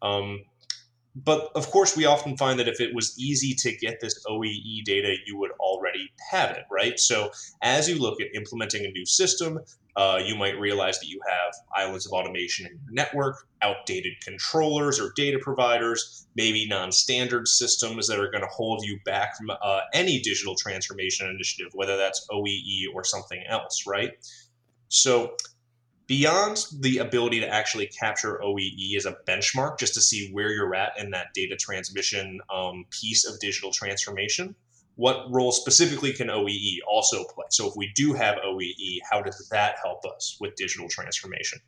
Um, 0.00 0.42
but 1.14 1.50
of 1.54 1.70
course, 1.70 1.96
we 1.96 2.06
often 2.06 2.36
find 2.36 2.58
that 2.58 2.68
if 2.68 2.80
it 2.80 2.94
was 2.94 3.14
easy 3.18 3.54
to 3.54 3.76
get 3.76 4.00
this 4.00 4.24
OEE 4.26 4.84
data, 4.84 5.14
you 5.26 5.36
would 5.38 5.50
already 5.60 6.10
have 6.30 6.52
it, 6.52 6.64
right? 6.70 6.98
So 6.98 7.30
as 7.60 7.88
you 7.88 7.98
look 7.98 8.20
at 8.20 8.28
implementing 8.34 8.86
a 8.86 8.90
new 8.90 9.04
system, 9.04 9.60
uh, 9.94 10.20
you 10.24 10.34
might 10.34 10.58
realize 10.58 10.98
that 11.00 11.08
you 11.08 11.20
have 11.28 11.52
islands 11.76 12.06
of 12.06 12.12
automation 12.12 12.64
in 12.64 12.72
your 12.72 12.92
network, 12.92 13.46
outdated 13.60 14.14
controllers 14.24 14.98
or 14.98 15.12
data 15.14 15.38
providers, 15.38 16.26
maybe 16.34 16.66
non 16.66 16.90
standard 16.90 17.46
systems 17.46 18.08
that 18.08 18.18
are 18.18 18.30
going 18.30 18.40
to 18.40 18.48
hold 18.48 18.82
you 18.82 18.98
back 19.04 19.36
from 19.36 19.50
uh, 19.50 19.80
any 19.92 20.18
digital 20.20 20.54
transformation 20.54 21.28
initiative, 21.28 21.72
whether 21.74 21.98
that's 21.98 22.26
OEE 22.30 22.86
or 22.94 23.04
something 23.04 23.42
else, 23.46 23.84
right? 23.86 24.12
So, 24.88 25.36
beyond 26.06 26.66
the 26.80 26.98
ability 26.98 27.40
to 27.40 27.48
actually 27.48 27.86
capture 27.86 28.40
OEE 28.42 28.96
as 28.96 29.06
a 29.06 29.16
benchmark 29.26 29.78
just 29.78 29.94
to 29.94 30.00
see 30.00 30.30
where 30.32 30.50
you're 30.50 30.74
at 30.74 30.98
in 30.98 31.10
that 31.10 31.28
data 31.34 31.56
transmission 31.56 32.40
um, 32.52 32.84
piece 32.90 33.26
of 33.26 33.38
digital 33.40 33.70
transformation, 33.70 34.54
what 34.96 35.30
role 35.30 35.52
specifically 35.52 36.12
can 36.12 36.28
OEE 36.28 36.78
also 36.86 37.24
play? 37.24 37.46
So 37.50 37.68
if 37.68 37.74
we 37.76 37.90
do 37.94 38.12
have 38.12 38.36
OEE, 38.44 38.98
how 39.10 39.22
does 39.22 39.48
that 39.50 39.76
help 39.82 40.04
us 40.04 40.36
with 40.40 40.54
digital 40.56 40.88
transformation? 40.88 41.60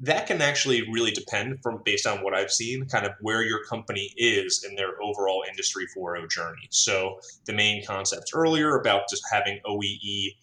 That 0.00 0.26
can 0.26 0.42
actually 0.42 0.82
really 0.90 1.12
depend 1.12 1.62
from 1.62 1.80
based 1.84 2.06
on 2.06 2.22
what 2.22 2.34
I've 2.34 2.50
seen, 2.50 2.86
kind 2.86 3.06
of 3.06 3.12
where 3.20 3.42
your 3.42 3.64
company 3.64 4.12
is 4.16 4.66
in 4.68 4.74
their 4.74 5.00
overall 5.00 5.44
industry 5.48 5.86
4.0 5.96 6.28
journey. 6.28 6.68
So 6.70 7.20
the 7.46 7.52
main 7.52 7.86
concepts 7.86 8.32
earlier 8.34 8.76
about 8.76 9.08
just 9.08 9.22
having 9.32 9.60
OEE 9.64 10.34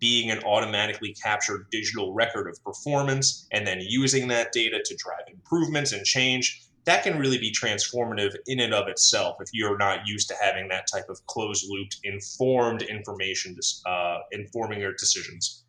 being 0.00 0.30
an 0.30 0.42
automatically 0.44 1.14
captured 1.14 1.66
digital 1.70 2.12
record 2.12 2.48
of 2.48 2.62
performance 2.64 3.46
and 3.52 3.66
then 3.66 3.80
using 3.80 4.28
that 4.28 4.52
data 4.52 4.80
to 4.84 4.96
drive 4.96 5.22
improvements 5.28 5.92
and 5.92 6.04
change 6.04 6.62
that 6.88 7.02
can 7.02 7.18
really 7.18 7.36
be 7.36 7.52
transformative 7.52 8.34
in 8.46 8.60
and 8.60 8.72
of 8.72 8.88
itself 8.88 9.36
if 9.40 9.48
you're 9.52 9.76
not 9.76 10.06
used 10.06 10.26
to 10.26 10.34
having 10.40 10.68
that 10.68 10.86
type 10.90 11.04
of 11.10 11.24
closed 11.26 11.66
looped, 11.68 11.98
informed 12.02 12.80
information 12.80 13.54
uh, 13.84 14.20
informing 14.32 14.80
your 14.80 14.94
decisions. 14.94 15.64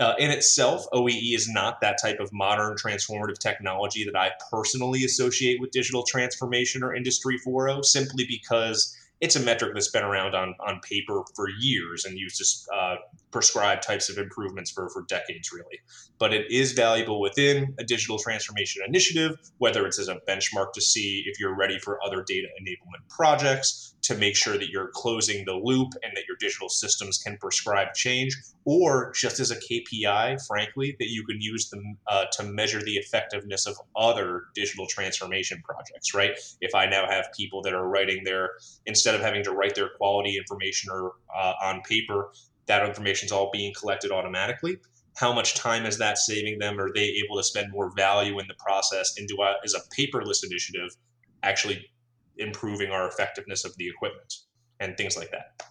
Uh, 0.00 0.14
in 0.18 0.32
itself, 0.32 0.86
OEE 0.92 1.36
is 1.36 1.48
not 1.48 1.80
that 1.80 1.98
type 2.02 2.18
of 2.18 2.32
modern 2.32 2.74
transformative 2.74 3.38
technology 3.38 4.04
that 4.04 4.16
I 4.16 4.32
personally 4.50 5.04
associate 5.04 5.60
with 5.60 5.70
digital 5.70 6.02
transformation 6.02 6.82
or 6.82 6.96
Industry 6.96 7.38
4.0, 7.46 7.84
simply 7.84 8.26
because 8.26 8.96
it's 9.20 9.36
a 9.36 9.40
metric 9.40 9.72
that's 9.74 9.90
been 9.90 10.04
around 10.04 10.34
on, 10.34 10.54
on 10.66 10.80
paper 10.80 11.22
for 11.34 11.48
years 11.60 12.04
and 12.04 12.18
used 12.18 12.38
to 12.38 12.74
uh, 12.74 12.96
prescribe 13.30 13.80
types 13.80 14.08
of 14.08 14.18
improvements 14.18 14.70
for, 14.70 14.88
for 14.90 15.02
decades, 15.08 15.52
really. 15.52 15.80
But 16.18 16.32
it 16.32 16.50
is 16.50 16.72
valuable 16.72 17.20
within 17.20 17.74
a 17.78 17.84
digital 17.84 18.18
transformation 18.18 18.82
initiative, 18.86 19.36
whether 19.58 19.86
it's 19.86 19.98
as 19.98 20.08
a 20.08 20.20
benchmark 20.28 20.72
to 20.74 20.80
see 20.80 21.24
if 21.26 21.40
you're 21.40 21.56
ready 21.56 21.78
for 21.78 21.98
other 22.04 22.22
data 22.26 22.48
enablement 22.60 23.08
projects, 23.08 23.94
to 24.02 24.14
make 24.14 24.36
sure 24.36 24.58
that 24.58 24.68
you're 24.68 24.90
closing 24.94 25.44
the 25.46 25.54
loop 25.54 25.92
and 26.02 26.12
that 26.14 26.24
your 26.28 26.36
digital 26.38 26.68
systems 26.68 27.18
can 27.18 27.38
prescribe 27.38 27.94
change, 27.94 28.36
or 28.64 29.12
just 29.14 29.40
as 29.40 29.50
a 29.50 29.56
KPI, 29.56 30.46
frankly, 30.46 30.94
that 30.98 31.08
you 31.08 31.24
can 31.24 31.40
use 31.40 31.70
them 31.70 31.96
uh, 32.06 32.26
to 32.32 32.42
measure 32.44 32.82
the 32.82 32.96
effectiveness 32.96 33.66
of 33.66 33.76
other 33.96 34.44
digital 34.54 34.86
transformation 34.86 35.62
projects, 35.64 36.14
right? 36.14 36.38
If 36.60 36.74
I 36.74 36.86
now 36.86 37.08
have 37.08 37.28
people 37.36 37.62
that 37.62 37.72
are 37.72 37.88
writing 37.88 38.24
their, 38.24 38.50
instead 38.84 39.03
of 39.12 39.20
having 39.20 39.44
to 39.44 39.52
write 39.52 39.74
their 39.74 39.90
quality 39.98 40.38
information 40.38 40.90
or 40.90 41.12
uh, 41.36 41.52
on 41.62 41.82
paper, 41.82 42.32
that 42.66 42.86
information 42.88 43.26
is 43.26 43.32
all 43.32 43.50
being 43.52 43.74
collected 43.74 44.10
automatically. 44.10 44.78
How 45.16 45.32
much 45.32 45.54
time 45.54 45.84
is 45.84 45.98
that 45.98 46.16
saving 46.16 46.58
them? 46.58 46.80
Are 46.80 46.92
they 46.92 47.20
able 47.24 47.36
to 47.36 47.42
spend 47.42 47.70
more 47.70 47.92
value 47.94 48.38
in 48.38 48.46
the 48.48 48.54
process? 48.54 49.14
And 49.18 49.28
do 49.28 49.42
I, 49.42 49.54
as 49.64 49.74
a 49.74 49.80
paperless 49.94 50.44
initiative, 50.44 50.90
actually 51.42 51.86
improving 52.38 52.90
our 52.90 53.08
effectiveness 53.08 53.64
of 53.64 53.76
the 53.76 53.88
equipment 53.88 54.34
and 54.80 54.96
things 54.96 55.16
like 55.16 55.30
that. 55.30 55.62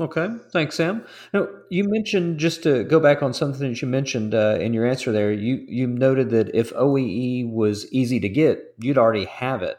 Okay, 0.00 0.28
thanks, 0.52 0.76
Sam. 0.76 1.04
Now, 1.34 1.48
you 1.70 1.82
mentioned 1.88 2.38
just 2.38 2.62
to 2.62 2.84
go 2.84 3.00
back 3.00 3.20
on 3.20 3.34
something 3.34 3.68
that 3.68 3.82
you 3.82 3.88
mentioned 3.88 4.32
uh, 4.32 4.56
in 4.60 4.72
your 4.72 4.86
answer 4.86 5.10
there. 5.10 5.32
You 5.32 5.64
you 5.66 5.88
noted 5.88 6.30
that 6.30 6.54
if 6.54 6.72
OEE 6.72 7.50
was 7.50 7.90
easy 7.92 8.20
to 8.20 8.28
get, 8.28 8.74
you'd 8.78 8.98
already 8.98 9.24
have 9.24 9.60
it. 9.62 9.76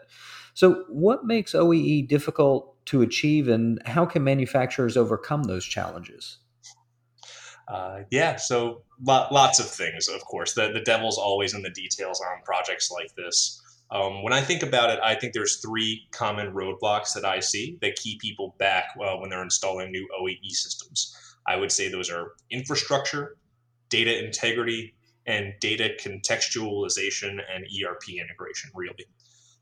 So, 0.60 0.84
what 0.90 1.24
makes 1.24 1.54
OEE 1.54 2.10
difficult 2.10 2.76
to 2.88 3.02
achieve, 3.02 3.48
and 3.48 3.82
how 3.86 4.06
can 4.06 4.26
manufacturers 4.26 4.98
overcome 4.98 5.44
those 5.44 5.64
challenges? 5.64 6.40
Uh, 7.70 8.00
yeah, 8.12 8.36
so 8.36 8.82
lots 9.02 9.62
of 9.62 9.68
things, 9.68 10.10
of 10.10 10.20
course. 10.26 10.56
The, 10.56 10.74
the 10.74 10.82
devil's 10.82 11.18
always 11.18 11.54
in 11.54 11.62
the 11.62 11.70
details 11.70 12.20
on 12.20 12.44
projects 12.44 12.92
like 12.92 13.16
this. 13.16 13.62
Um, 13.90 14.22
when 14.22 14.34
I 14.34 14.42
think 14.42 14.62
about 14.62 14.90
it, 14.90 15.00
I 15.02 15.16
think 15.16 15.32
there's 15.32 15.62
three 15.62 16.10
common 16.12 16.52
roadblocks 16.52 17.14
that 17.14 17.24
I 17.24 17.40
see 17.40 17.78
that 17.80 17.96
keep 17.96 18.20
people 18.20 18.54
back 18.60 18.88
well, 18.98 19.22
when 19.22 19.30
they're 19.30 19.42
installing 19.42 19.94
new 19.94 20.10
OEE 20.22 20.50
systems. 20.50 21.16
I 21.48 21.56
would 21.56 21.72
say 21.72 21.88
those 21.88 22.10
are 22.10 22.34
infrastructure, 22.52 23.38
data 23.88 24.26
integrity, 24.26 24.94
and 25.26 25.54
data 25.62 25.92
contextualization 26.04 27.40
and 27.50 27.64
ERP 27.64 28.10
integration, 28.10 28.72
really. 28.76 29.06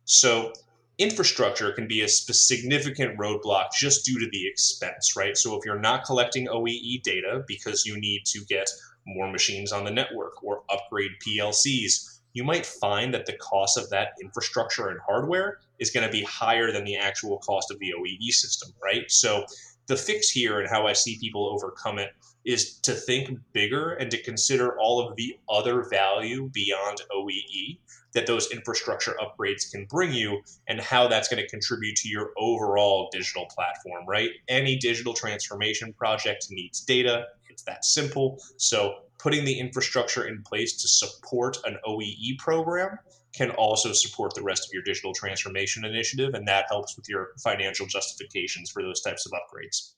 So, 0.05 0.53
infrastructure 0.97 1.71
can 1.71 1.87
be 1.87 2.01
a 2.01 2.07
significant 2.07 3.17
roadblock 3.17 3.67
just 3.73 4.05
due 4.05 4.19
to 4.19 4.27
the 4.31 4.47
expense, 4.47 5.15
right? 5.15 5.37
So, 5.37 5.55
if 5.57 5.65
you're 5.65 5.79
not 5.79 6.05
collecting 6.05 6.47
OEE 6.47 7.03
data 7.03 7.43
because 7.47 7.85
you 7.85 7.99
need 7.99 8.25
to 8.25 8.43
get 8.45 8.69
more 9.05 9.31
machines 9.31 9.71
on 9.71 9.85
the 9.85 9.91
network 9.91 10.43
or 10.43 10.63
upgrade 10.69 11.11
PLCs 11.25 12.17
you 12.37 12.43
might 12.43 12.67
find 12.67 13.15
that 13.15 13.25
the 13.25 13.35
cost 13.37 13.79
of 13.79 13.89
that 13.89 14.09
infrastructure 14.21 14.89
and 14.89 14.99
hardware 14.99 15.57
is 15.79 15.89
going 15.89 16.05
to 16.05 16.11
be 16.11 16.21
higher 16.21 16.71
than 16.71 16.83
the 16.83 16.95
actual 16.95 17.39
cost 17.39 17.71
of 17.71 17.79
the 17.79 17.91
OEE 17.99 18.29
system, 18.29 18.71
right? 18.83 19.09
So 19.09 19.43
the 19.87 19.97
fix 19.97 20.29
here 20.29 20.59
and 20.59 20.69
how 20.69 20.85
I 20.85 20.93
see 20.93 21.17
people 21.19 21.47
overcome 21.47 21.97
it 21.97 22.11
is 22.45 22.77
to 22.81 22.93
think 22.93 23.31
bigger 23.53 23.93
and 23.93 24.11
to 24.11 24.21
consider 24.21 24.77
all 24.77 24.99
of 24.99 25.15
the 25.15 25.35
other 25.49 25.89
value 25.89 26.51
beyond 26.53 27.01
OEE 27.11 27.79
that 28.17 28.25
those 28.25 28.51
infrastructure 28.51 29.15
upgrades 29.21 29.71
can 29.71 29.85
bring 29.85 30.11
you 30.11 30.41
and 30.67 30.81
how 30.81 31.07
that's 31.07 31.27
going 31.27 31.41
to 31.41 31.47
contribute 31.47 31.95
to 31.95 32.09
your 32.09 32.31
overall 32.35 33.09
digital 33.11 33.45
platform, 33.45 34.03
right? 34.07 34.31
Any 34.47 34.75
digital 34.75 35.13
transformation 35.13 35.93
project 35.93 36.47
needs 36.49 36.81
data. 36.81 37.27
It's 37.47 37.61
that 37.63 37.85
simple. 37.85 38.41
So 38.57 38.95
putting 39.19 39.45
the 39.45 39.59
infrastructure 39.59 40.27
in 40.27 40.41
place 40.41 40.81
to 40.81 40.87
support 40.87 41.57
an 41.65 41.77
OEE 41.87 42.39
program 42.39 42.97
can 43.35 43.51
also 43.51 43.93
support 43.93 44.33
the 44.33 44.41
rest 44.41 44.65
of 44.65 44.73
your 44.73 44.81
digital 44.81 45.13
transformation 45.13 45.85
initiative, 45.85 46.33
and 46.33 46.47
that 46.47 46.65
helps 46.69 46.97
with 46.97 47.07
your 47.07 47.33
financial 47.43 47.85
justifications 47.85 48.71
for 48.71 48.81
those 48.81 48.99
types 49.01 49.27
of 49.27 49.31
upgrades. 49.33 49.93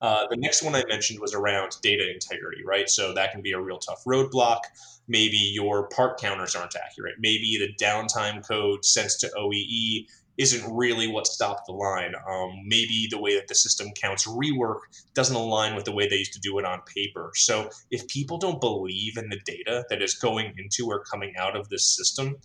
Uh, 0.00 0.26
the 0.28 0.36
next 0.36 0.62
one 0.62 0.74
I 0.74 0.84
mentioned 0.88 1.20
was 1.20 1.34
around 1.34 1.76
data 1.82 2.10
integrity, 2.10 2.62
right? 2.64 2.88
So 2.88 3.14
that 3.14 3.32
can 3.32 3.42
be 3.42 3.52
a 3.52 3.60
real 3.60 3.78
tough 3.78 4.02
roadblock. 4.06 4.60
Maybe 5.08 5.36
your 5.36 5.88
part 5.88 6.20
counters 6.20 6.54
aren't 6.54 6.76
accurate. 6.76 7.14
Maybe 7.18 7.58
the 7.58 7.84
downtime 7.84 8.46
code 8.46 8.84
sent 8.84 9.12
to 9.20 9.30
OEE 9.36 10.06
isn't 10.38 10.74
really 10.74 11.06
what 11.06 11.26
stopped 11.26 11.66
the 11.66 11.72
line. 11.72 12.14
Um, 12.28 12.62
maybe 12.66 13.08
the 13.10 13.18
way 13.18 13.36
that 13.36 13.48
the 13.48 13.54
system 13.54 13.88
counts 14.00 14.26
rework 14.26 14.80
doesn't 15.14 15.34
align 15.34 15.74
with 15.74 15.84
the 15.84 15.92
way 15.92 16.08
they 16.08 16.16
used 16.16 16.34
to 16.34 16.40
do 16.40 16.58
it 16.58 16.64
on 16.64 16.82
paper. 16.94 17.32
So 17.34 17.70
if 17.90 18.06
people 18.08 18.38
don't 18.38 18.60
believe 18.60 19.16
in 19.16 19.28
the 19.30 19.40
data 19.44 19.84
that 19.88 20.02
is 20.02 20.14
going 20.14 20.52
into 20.58 20.90
or 20.90 21.04
coming 21.04 21.34
out 21.38 21.56
of 21.56 21.68
this 21.68 21.86
system, 21.86 22.36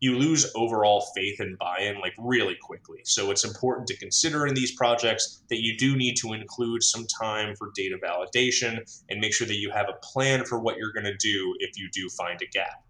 you 0.00 0.18
lose 0.18 0.50
overall 0.54 1.06
faith 1.14 1.40
and 1.40 1.58
buy-in 1.58 1.98
like 2.00 2.12
really 2.18 2.56
quickly. 2.60 2.98
So 3.04 3.30
it's 3.30 3.44
important 3.44 3.86
to 3.88 3.96
consider 3.96 4.46
in 4.46 4.54
these 4.54 4.72
projects 4.72 5.42
that 5.50 5.62
you 5.62 5.76
do 5.76 5.96
need 5.96 6.16
to 6.16 6.32
include 6.32 6.82
some 6.82 7.06
time 7.06 7.54
for 7.56 7.70
data 7.74 7.96
validation 8.02 8.80
and 9.08 9.20
make 9.20 9.32
sure 9.32 9.46
that 9.46 9.56
you 9.56 9.70
have 9.70 9.86
a 9.88 9.98
plan 10.02 10.44
for 10.44 10.58
what 10.58 10.76
you're 10.76 10.92
going 10.92 11.04
to 11.04 11.16
do 11.16 11.54
if 11.60 11.78
you 11.78 11.88
do 11.92 12.08
find 12.10 12.40
a 12.42 12.46
gap. 12.46 12.84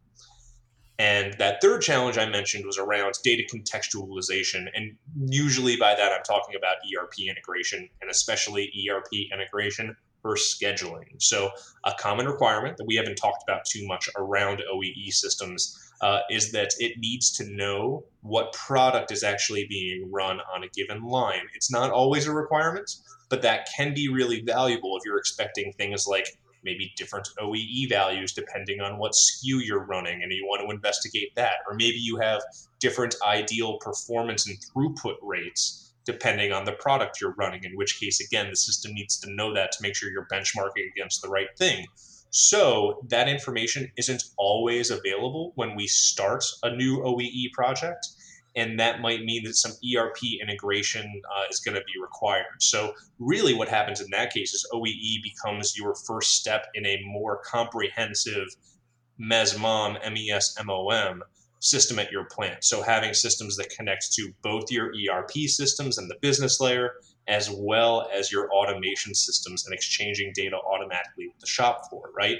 And 0.99 1.35
that 1.39 1.61
third 1.61 1.83
challenge 1.83 2.19
I 2.19 2.27
mentioned 2.27 2.65
was 2.65 2.79
around 2.79 3.15
data 3.25 3.43
contextualization. 3.53 4.69
And 4.75 4.97
usually 5.27 5.77
by 5.77 5.95
that, 5.95 6.13
I'm 6.13 6.23
talking 6.23 6.55
about 6.55 6.77
ERP 6.87 7.29
integration 7.29 7.89
and 8.01 8.11
especially 8.11 8.73
ERP 8.89 9.09
integration 9.33 9.97
for 10.23 10.37
scheduling. 10.37 11.05
So, 11.19 11.51
a 11.85 11.93
common 11.99 12.27
requirement 12.27 12.79
that 12.79 12.87
we 12.87 12.95
haven't 12.95 13.17
talked 13.17 13.43
about 13.43 13.67
too 13.67 13.87
much 13.87 14.09
around 14.17 14.63
OEE 14.73 15.13
systems 15.13 15.84
uh, 16.01 16.21
is 16.31 16.53
that 16.53 16.73
it 16.79 16.99
needs 16.99 17.31
to 17.33 17.45
know 17.51 18.05
what 18.23 18.53
product 18.53 19.13
is 19.13 19.23
actually 19.23 19.67
being 19.69 20.11
run 20.11 20.41
on 20.55 20.65
a 20.65 20.69
given 20.69 21.05
line. 21.05 21.43
It's 21.55 21.71
not 21.71 21.91
always 21.91 22.27
a 22.27 22.33
requirement, 22.33 22.91
but 23.29 23.43
that 23.43 23.69
can 23.77 23.95
be 23.95 24.09
really 24.09 24.43
valuable 24.43 24.97
if 24.97 25.05
you're 25.05 25.19
expecting 25.19 25.73
things 25.73 26.07
like 26.07 26.27
maybe 26.65 26.93
different 26.97 27.29
OEE 27.39 27.89
values 27.89 28.33
depending 28.33 28.81
on 28.81 28.99
what 28.99 29.13
SKU 29.13 29.65
you're 29.65 29.85
running 29.85 30.23
and 30.23 30.33
you 30.33 30.47
want 30.47 30.63
to 30.63 30.75
investigate 30.75 31.35
that. 31.37 31.57
Or 31.69 31.75
maybe 31.75 31.99
you 31.99 32.17
have 32.17 32.43
different 32.81 33.15
ideal 33.27 33.79
performance 33.79 34.49
and 34.49 34.57
throughput 34.59 35.17
rates 35.23 35.93
depending 36.05 36.53
on 36.53 36.65
the 36.65 36.73
product 36.73 37.21
you're 37.21 37.35
running, 37.39 37.65
in 37.65 37.73
which 37.77 37.99
case, 37.99 38.21
again, 38.21 38.51
the 38.51 38.57
system 38.57 38.93
needs 38.93 39.19
to 39.19 39.31
know 39.33 39.55
that 39.55 39.73
to 39.73 39.79
make 39.81 39.97
sure 39.97 40.11
you're 40.11 40.27
benchmarking 40.31 40.91
against 40.95 41.23
the 41.23 41.29
right 41.29 41.49
thing. 41.57 41.87
So 42.37 42.99
that 43.11 43.29
information 43.29 43.93
isn't 43.97 44.25
always 44.37 44.91
available 44.91 45.53
when 45.55 45.77
we 45.77 45.87
start 45.87 46.45
a 46.65 46.75
new 46.75 46.99
OEE 46.99 47.53
project 47.53 48.09
and 48.57 48.81
that 48.81 49.01
might 49.01 49.23
mean 49.23 49.45
that 49.45 49.55
some 49.55 49.71
ERP 49.85 50.19
integration 50.43 51.05
uh, 51.05 51.49
is 51.49 51.61
going 51.61 51.77
to 51.77 51.83
be 51.83 52.01
required. 52.03 52.61
So, 52.61 52.93
really, 53.21 53.55
what 53.55 53.69
happens 53.69 54.01
in 54.01 54.09
that 54.11 54.33
case 54.33 54.53
is 54.53 54.67
OEE 54.73 55.23
becomes 55.23 55.77
your 55.77 55.95
first 55.95 56.35
step 56.35 56.67
in 56.75 56.85
a 56.85 57.01
more 57.05 57.41
comprehensive 57.45 58.49
MESMOM, 59.21 59.99
MES, 60.13 60.57
MOM 60.65 61.23
system 61.61 62.01
at 62.01 62.11
your 62.11 62.25
plant. 62.25 62.65
So, 62.65 62.83
having 62.83 63.15
systems 63.15 63.57
that 63.59 63.71
connect 63.71 64.13
to 64.15 64.33
both 64.43 64.73
your 64.73 64.93
ERP 64.93 65.33
systems 65.47 65.99
and 65.99 66.11
the 66.11 66.19
business 66.21 66.61
layer, 66.61 66.95
as 67.27 67.51
well 67.51 68.09
as 68.13 68.31
your 68.31 68.53
automation 68.53 69.15
systems 69.15 69.65
and 69.65 69.75
exchanging 69.75 70.33
data 70.35 70.57
automatically 70.57 71.29
with 71.29 71.39
the 71.41 71.47
shop 71.47 71.89
floor, 71.89 72.11
right? 72.17 72.39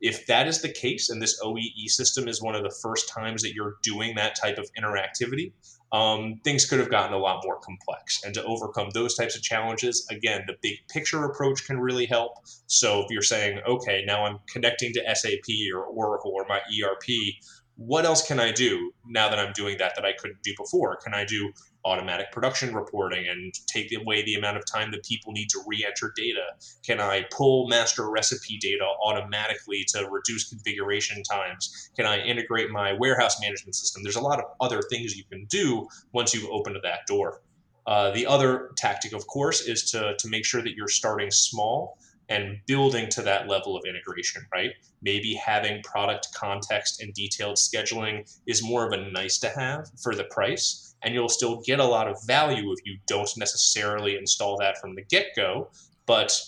if 0.00 0.26
that 0.26 0.46
is 0.46 0.62
the 0.62 0.68
case 0.68 1.10
and 1.10 1.20
this 1.20 1.40
OEE 1.42 1.88
system 1.88 2.28
is 2.28 2.40
one 2.40 2.54
of 2.54 2.62
the 2.62 2.74
first 2.82 3.08
times 3.08 3.42
that 3.42 3.54
you're 3.54 3.76
doing 3.82 4.14
that 4.14 4.36
type 4.36 4.58
of 4.58 4.70
interactivity, 4.78 5.52
um, 5.90 6.40
things 6.44 6.66
could 6.66 6.78
have 6.78 6.90
gotten 6.90 7.14
a 7.14 7.18
lot 7.18 7.42
more 7.44 7.58
complex. 7.60 8.22
And 8.24 8.34
to 8.34 8.44
overcome 8.44 8.90
those 8.94 9.16
types 9.16 9.36
of 9.36 9.42
challenges, 9.42 10.06
again, 10.10 10.44
the 10.46 10.54
big 10.62 10.76
picture 10.88 11.24
approach 11.24 11.66
can 11.66 11.80
really 11.80 12.06
help. 12.06 12.32
So 12.66 13.00
if 13.00 13.06
you're 13.10 13.22
saying, 13.22 13.60
okay, 13.66 14.04
now 14.06 14.24
I'm 14.24 14.38
connecting 14.52 14.92
to 14.94 15.14
SAP 15.14 15.48
or 15.74 15.84
Oracle 15.84 16.32
or 16.34 16.46
my 16.48 16.58
ERP, 16.58 17.34
what 17.76 18.04
else 18.04 18.26
can 18.26 18.38
I 18.40 18.52
do 18.52 18.92
now 19.06 19.28
that 19.28 19.38
I'm 19.38 19.52
doing 19.52 19.78
that 19.78 19.94
that 19.96 20.04
I 20.04 20.12
couldn't 20.12 20.42
do 20.42 20.52
before? 20.56 20.96
Can 20.96 21.14
I 21.14 21.24
do 21.24 21.52
automatic 21.88 22.30
production 22.32 22.74
reporting 22.74 23.26
and 23.28 23.52
take 23.66 23.92
away 23.92 24.22
the 24.22 24.34
amount 24.34 24.56
of 24.56 24.64
time 24.66 24.90
that 24.92 25.04
people 25.04 25.32
need 25.32 25.48
to 25.48 25.60
re-enter 25.66 26.12
data? 26.16 26.44
Can 26.84 27.00
I 27.00 27.24
pull 27.30 27.68
master 27.68 28.10
recipe 28.10 28.58
data 28.58 28.86
automatically 29.02 29.84
to 29.88 30.08
reduce 30.10 30.48
configuration 30.48 31.22
times? 31.22 31.90
Can 31.96 32.06
I 32.06 32.18
integrate 32.18 32.70
my 32.70 32.92
warehouse 32.92 33.40
management 33.40 33.74
system? 33.74 34.02
There's 34.02 34.16
a 34.16 34.20
lot 34.20 34.38
of 34.38 34.44
other 34.60 34.80
things 34.90 35.16
you 35.16 35.24
can 35.30 35.46
do 35.46 35.88
once 36.12 36.34
you've 36.34 36.50
opened 36.50 36.76
that 36.82 37.06
door. 37.06 37.40
Uh, 37.86 38.10
the 38.10 38.26
other 38.26 38.70
tactic, 38.76 39.14
of 39.14 39.26
course, 39.26 39.62
is 39.62 39.90
to, 39.90 40.14
to 40.18 40.28
make 40.28 40.44
sure 40.44 40.60
that 40.60 40.74
you're 40.74 40.88
starting 40.88 41.30
small 41.30 41.96
and 42.28 42.58
building 42.66 43.08
to 43.08 43.22
that 43.22 43.48
level 43.48 43.76
of 43.76 43.84
integration, 43.88 44.42
right? 44.52 44.72
Maybe 45.00 45.34
having 45.34 45.82
product 45.82 46.28
context 46.34 47.00
and 47.00 47.14
detailed 47.14 47.56
scheduling 47.56 48.30
is 48.46 48.62
more 48.62 48.86
of 48.86 48.92
a 48.92 49.10
nice 49.10 49.38
to 49.38 49.48
have 49.48 49.90
for 50.02 50.14
the 50.14 50.24
price, 50.24 50.87
and 51.02 51.14
you'll 51.14 51.28
still 51.28 51.60
get 51.62 51.78
a 51.78 51.84
lot 51.84 52.08
of 52.08 52.16
value 52.26 52.72
if 52.72 52.78
you 52.84 52.98
don't 53.06 53.30
necessarily 53.36 54.16
install 54.16 54.56
that 54.58 54.78
from 54.78 54.94
the 54.94 55.02
get 55.02 55.28
go. 55.36 55.70
But 56.06 56.40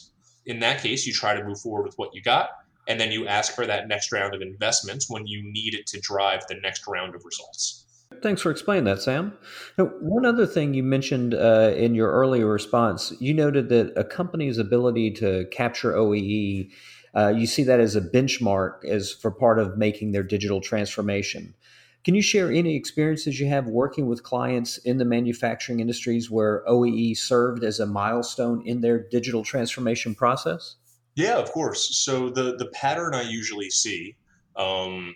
in 0.47 0.61
that 0.61 0.83
case, 0.83 1.07
you 1.07 1.13
try 1.13 1.35
to 1.35 1.45
move 1.45 1.61
forward 1.61 1.85
with 1.85 1.97
what 1.97 2.15
you 2.15 2.23
got, 2.23 2.51
and 2.89 2.99
then 2.99 3.13
you 3.13 3.27
ask 3.27 3.55
for 3.55 3.67
that 3.67 3.89
next 3.89 4.11
round 4.13 4.35
of 4.35 4.43
investments 4.43 5.09
when 5.09 5.27
you 5.27 5.43
need 5.43 5.75
it 5.75 5.87
to 5.89 6.01
drive 6.01 6.47
the 6.49 6.57
next 6.57 6.87
round 6.87 7.15
of 7.15 7.25
results. 7.25 7.85
Thanks 8.23 8.43
for 8.43 8.51
explaining 8.51 8.85
that, 8.85 9.01
Sam. 9.01 9.33
Now, 9.79 9.87
one 10.01 10.27
other 10.27 10.47
thing 10.47 10.75
you 10.75 10.83
mentioned 10.83 11.33
uh, 11.33 11.73
in 11.77 11.95
your 11.95 12.11
earlier 12.11 12.47
response, 12.47 13.13
you 13.21 13.33
noted 13.33 13.69
that 13.69 13.93
a 13.97 14.05
company's 14.05 14.59
ability 14.59 15.13
to 15.13 15.47
capture 15.53 15.93
OEE, 15.93 16.71
uh, 17.15 17.29
you 17.29 17.47
see 17.47 17.63
that 17.63 17.81
as 17.81 17.97
a 17.97 18.01
benchmark 18.01 18.85
as 18.85 19.13
for 19.13 19.31
part 19.31 19.59
of 19.59 19.79
making 19.79 20.13
their 20.13 20.23
digital 20.23 20.61
transformation. 20.61 21.55
Can 22.03 22.15
you 22.15 22.23
share 22.23 22.51
any 22.51 22.77
experiences 22.77 23.39
you 23.39 23.47
have 23.49 23.67
working 23.67 24.07
with 24.07 24.23
clients 24.23 24.79
in 24.79 24.97
the 24.97 25.05
manufacturing 25.05 25.81
industries 25.81 26.31
where 26.31 26.65
OEE 26.67 27.17
served 27.17 27.63
as 27.63 27.79
a 27.79 27.87
milestone 27.87 28.67
in 28.67 28.81
their 28.81 28.99
digital 28.99 29.45
transformation 29.45 30.15
process? 30.15 30.77
Yeah, 31.15 31.37
of 31.37 31.51
course. 31.53 31.97
So 31.97 32.31
the 32.31 32.57
the 32.57 32.67
pattern 32.67 33.15
I 33.15 33.23
usually 33.23 33.69
see 33.69 34.17
um, 34.57 35.15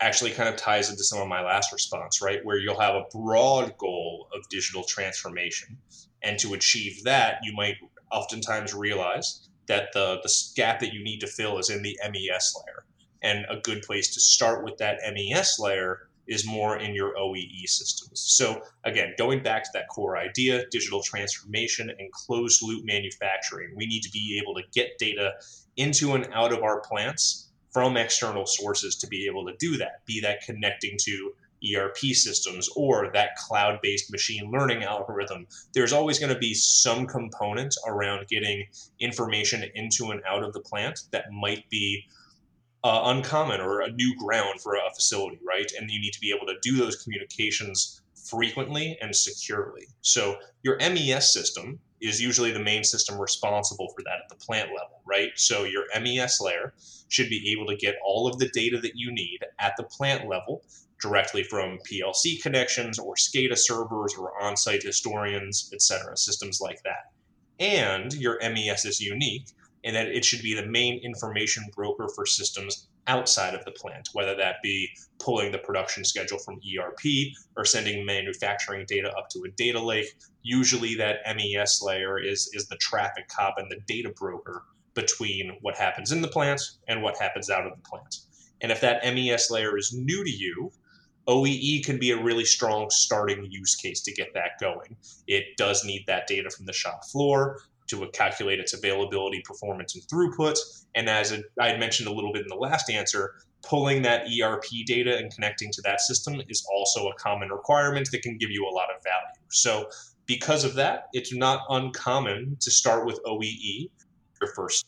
actually 0.00 0.30
kind 0.32 0.48
of 0.48 0.56
ties 0.56 0.90
into 0.90 1.04
some 1.04 1.20
of 1.20 1.28
my 1.28 1.44
last 1.44 1.72
response, 1.72 2.20
right? 2.22 2.44
Where 2.44 2.58
you'll 2.58 2.80
have 2.80 2.94
a 2.94 3.04
broad 3.12 3.76
goal 3.78 4.28
of 4.34 4.48
digital 4.48 4.82
transformation. 4.82 5.76
And 6.22 6.38
to 6.40 6.54
achieve 6.54 7.04
that, 7.04 7.38
you 7.42 7.52
might 7.54 7.76
oftentimes 8.10 8.74
realize 8.74 9.48
that 9.68 9.90
the, 9.92 10.18
the 10.22 10.32
gap 10.56 10.80
that 10.80 10.92
you 10.92 11.04
need 11.04 11.20
to 11.20 11.26
fill 11.26 11.58
is 11.58 11.70
in 11.70 11.82
the 11.82 11.98
MES 12.02 12.54
layer. 12.56 12.84
And 13.22 13.44
a 13.50 13.60
good 13.60 13.82
place 13.82 14.14
to 14.14 14.20
start 14.20 14.64
with 14.64 14.78
that 14.78 14.98
MES 15.12 15.58
layer 15.58 16.08
is 16.26 16.46
more 16.46 16.76
in 16.76 16.94
your 16.94 17.14
OEE 17.16 17.66
systems. 17.66 18.20
So, 18.20 18.62
again, 18.84 19.14
going 19.18 19.42
back 19.42 19.64
to 19.64 19.70
that 19.74 19.88
core 19.88 20.16
idea 20.16 20.64
digital 20.70 21.02
transformation 21.02 21.90
and 21.90 22.12
closed 22.12 22.62
loop 22.62 22.84
manufacturing, 22.84 23.74
we 23.76 23.86
need 23.86 24.02
to 24.02 24.10
be 24.10 24.40
able 24.40 24.54
to 24.54 24.62
get 24.72 24.96
data 24.98 25.32
into 25.76 26.14
and 26.14 26.28
out 26.32 26.52
of 26.52 26.62
our 26.62 26.80
plants 26.80 27.48
from 27.72 27.96
external 27.96 28.46
sources 28.46 28.96
to 28.96 29.06
be 29.08 29.26
able 29.26 29.44
to 29.46 29.54
do 29.58 29.76
that, 29.78 30.04
be 30.06 30.20
that 30.20 30.42
connecting 30.42 30.96
to 31.02 31.32
ERP 31.74 31.98
systems 31.98 32.68
or 32.74 33.10
that 33.12 33.36
cloud 33.36 33.80
based 33.82 34.10
machine 34.10 34.50
learning 34.50 34.82
algorithm. 34.82 35.46
There's 35.74 35.92
always 35.92 36.18
going 36.18 36.32
to 36.32 36.38
be 36.38 36.54
some 36.54 37.06
component 37.06 37.74
around 37.86 38.28
getting 38.28 38.66
information 38.98 39.64
into 39.74 40.10
and 40.10 40.22
out 40.26 40.42
of 40.42 40.52
the 40.52 40.60
plant 40.60 41.00
that 41.10 41.30
might 41.32 41.68
be 41.68 42.06
uh, 42.82 43.02
uncommon 43.06 43.60
or 43.60 43.80
a 43.80 43.90
new 43.92 44.16
ground 44.16 44.60
for 44.60 44.74
a 44.74 44.94
facility, 44.94 45.38
right? 45.46 45.70
And 45.78 45.90
you 45.90 46.00
need 46.00 46.12
to 46.12 46.20
be 46.20 46.34
able 46.34 46.46
to 46.46 46.58
do 46.62 46.76
those 46.76 47.02
communications 47.02 48.00
frequently 48.14 48.98
and 49.00 49.14
securely. 49.14 49.88
So 50.02 50.36
your 50.62 50.78
MES 50.78 51.32
system 51.32 51.80
is 52.00 52.20
usually 52.20 52.50
the 52.50 52.62
main 52.62 52.84
system 52.84 53.20
responsible 53.20 53.92
for 53.94 54.02
that 54.04 54.20
at 54.22 54.28
the 54.28 54.44
plant 54.44 54.70
level, 54.70 55.00
right? 55.04 55.30
So 55.36 55.64
your 55.64 55.84
MES 56.00 56.40
layer 56.40 56.72
should 57.08 57.28
be 57.28 57.52
able 57.52 57.66
to 57.66 57.76
get 57.76 57.96
all 58.04 58.26
of 58.26 58.38
the 58.38 58.48
data 58.48 58.78
that 58.80 58.92
you 58.94 59.12
need 59.12 59.40
at 59.58 59.76
the 59.76 59.82
plant 59.82 60.28
level 60.28 60.62
directly 61.00 61.42
from 61.42 61.78
PLC 61.90 62.40
connections 62.40 62.98
or 62.98 63.14
SCADA 63.14 63.56
servers 63.56 64.14
or 64.18 64.40
on-site 64.42 64.82
historians, 64.82 65.70
etc., 65.74 66.16
systems 66.16 66.60
like 66.60 66.82
that. 66.84 67.10
And 67.58 68.12
your 68.14 68.38
MES 68.40 68.84
is 68.84 69.00
unique 69.00 69.48
in 69.82 69.94
that 69.94 70.08
it 70.08 70.24
should 70.24 70.42
be 70.42 70.54
the 70.54 70.66
main 70.66 70.98
information 71.02 71.64
broker 71.74 72.08
for 72.14 72.26
systems 72.26 72.88
outside 73.06 73.54
of 73.54 73.64
the 73.64 73.70
plant, 73.72 74.10
whether 74.12 74.36
that 74.36 74.56
be 74.62 74.88
pulling 75.18 75.50
the 75.50 75.58
production 75.58 76.04
schedule 76.04 76.38
from 76.38 76.60
ERP 76.78 77.32
or 77.56 77.64
sending 77.64 78.04
manufacturing 78.04 78.84
data 78.86 79.10
up 79.16 79.28
to 79.30 79.42
a 79.46 79.50
data 79.52 79.80
lake. 79.80 80.14
Usually, 80.42 80.94
that 80.96 81.18
MES 81.36 81.80
layer 81.82 82.18
is, 82.18 82.50
is 82.52 82.66
the 82.66 82.76
traffic 82.76 83.28
cop 83.28 83.54
and 83.58 83.70
the 83.70 83.80
data 83.86 84.12
broker 84.16 84.64
between 84.94 85.56
what 85.62 85.76
happens 85.76 86.12
in 86.12 86.20
the 86.20 86.28
plant 86.28 86.60
and 86.88 87.02
what 87.02 87.18
happens 87.18 87.48
out 87.48 87.66
of 87.66 87.72
the 87.74 87.88
plant. 87.88 88.16
And 88.60 88.70
if 88.70 88.80
that 88.80 89.02
MES 89.02 89.50
layer 89.50 89.78
is 89.78 89.92
new 89.94 90.22
to 90.22 90.30
you, 90.30 90.70
OEE 91.26 91.84
can 91.84 91.98
be 91.98 92.10
a 92.10 92.22
really 92.22 92.44
strong 92.44 92.90
starting 92.90 93.46
use 93.50 93.76
case 93.76 94.00
to 94.02 94.12
get 94.12 94.34
that 94.34 94.52
going. 94.60 94.96
It 95.26 95.56
does 95.56 95.84
need 95.84 96.04
that 96.06 96.26
data 96.26 96.50
from 96.50 96.66
the 96.66 96.72
shop 96.72 97.04
floor 97.04 97.60
to 97.90 98.08
calculate 98.12 98.58
its 98.58 98.72
availability, 98.72 99.42
performance, 99.44 99.94
and 99.94 100.04
throughput. 100.04 100.56
And 100.94 101.08
as 101.08 101.32
I 101.60 101.68
had 101.68 101.80
mentioned 101.80 102.08
a 102.08 102.12
little 102.12 102.32
bit 102.32 102.42
in 102.42 102.48
the 102.48 102.56
last 102.56 102.90
answer, 102.90 103.34
pulling 103.62 104.02
that 104.02 104.26
ERP 104.26 104.64
data 104.86 105.16
and 105.16 105.32
connecting 105.32 105.70
to 105.72 105.82
that 105.82 106.00
system 106.00 106.40
is 106.48 106.66
also 106.72 107.08
a 107.08 107.14
common 107.14 107.50
requirement 107.50 108.08
that 108.12 108.22
can 108.22 108.38
give 108.38 108.50
you 108.50 108.66
a 108.66 108.72
lot 108.72 108.88
of 108.94 109.02
value. 109.02 109.46
So, 109.50 109.88
because 110.26 110.64
of 110.64 110.74
that, 110.74 111.08
it's 111.12 111.34
not 111.34 111.62
uncommon 111.68 112.56
to 112.60 112.70
start 112.70 113.04
with 113.04 113.20
OEE 113.24 113.90
your 114.40 114.54
first, 114.54 114.86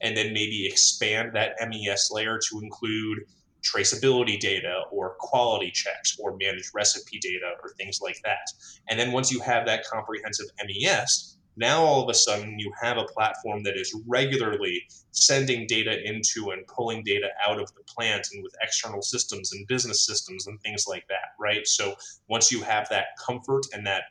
and 0.00 0.16
then 0.16 0.32
maybe 0.32 0.66
expand 0.66 1.34
that 1.34 1.56
MES 1.66 2.10
layer 2.12 2.38
to 2.50 2.60
include 2.60 3.20
traceability 3.62 4.38
data 4.38 4.82
or 4.90 5.14
quality 5.18 5.70
checks 5.70 6.16
or 6.20 6.36
managed 6.36 6.70
recipe 6.74 7.18
data 7.20 7.52
or 7.62 7.70
things 7.70 8.00
like 8.00 8.20
that. 8.24 8.46
And 8.88 8.98
then 8.98 9.12
once 9.12 9.30
you 9.32 9.40
have 9.40 9.66
that 9.66 9.84
comprehensive 9.86 10.46
MES, 10.66 11.36
now 11.56 11.82
all 11.82 12.02
of 12.02 12.08
a 12.08 12.14
sudden 12.14 12.58
you 12.58 12.72
have 12.80 12.96
a 12.96 13.04
platform 13.04 13.62
that 13.62 13.76
is 13.76 13.94
regularly 14.06 14.82
sending 15.10 15.66
data 15.66 16.02
into 16.08 16.50
and 16.50 16.66
pulling 16.66 17.02
data 17.04 17.28
out 17.46 17.60
of 17.60 17.72
the 17.74 17.82
plant 17.84 18.28
and 18.32 18.42
with 18.42 18.54
external 18.62 19.02
systems 19.02 19.52
and 19.52 19.66
business 19.66 20.06
systems 20.06 20.46
and 20.46 20.60
things 20.60 20.86
like 20.88 21.06
that, 21.08 21.34
right? 21.38 21.66
So 21.66 21.94
once 22.28 22.50
you 22.50 22.62
have 22.62 22.88
that 22.88 23.06
comfort 23.24 23.66
and 23.72 23.86
that 23.86 24.04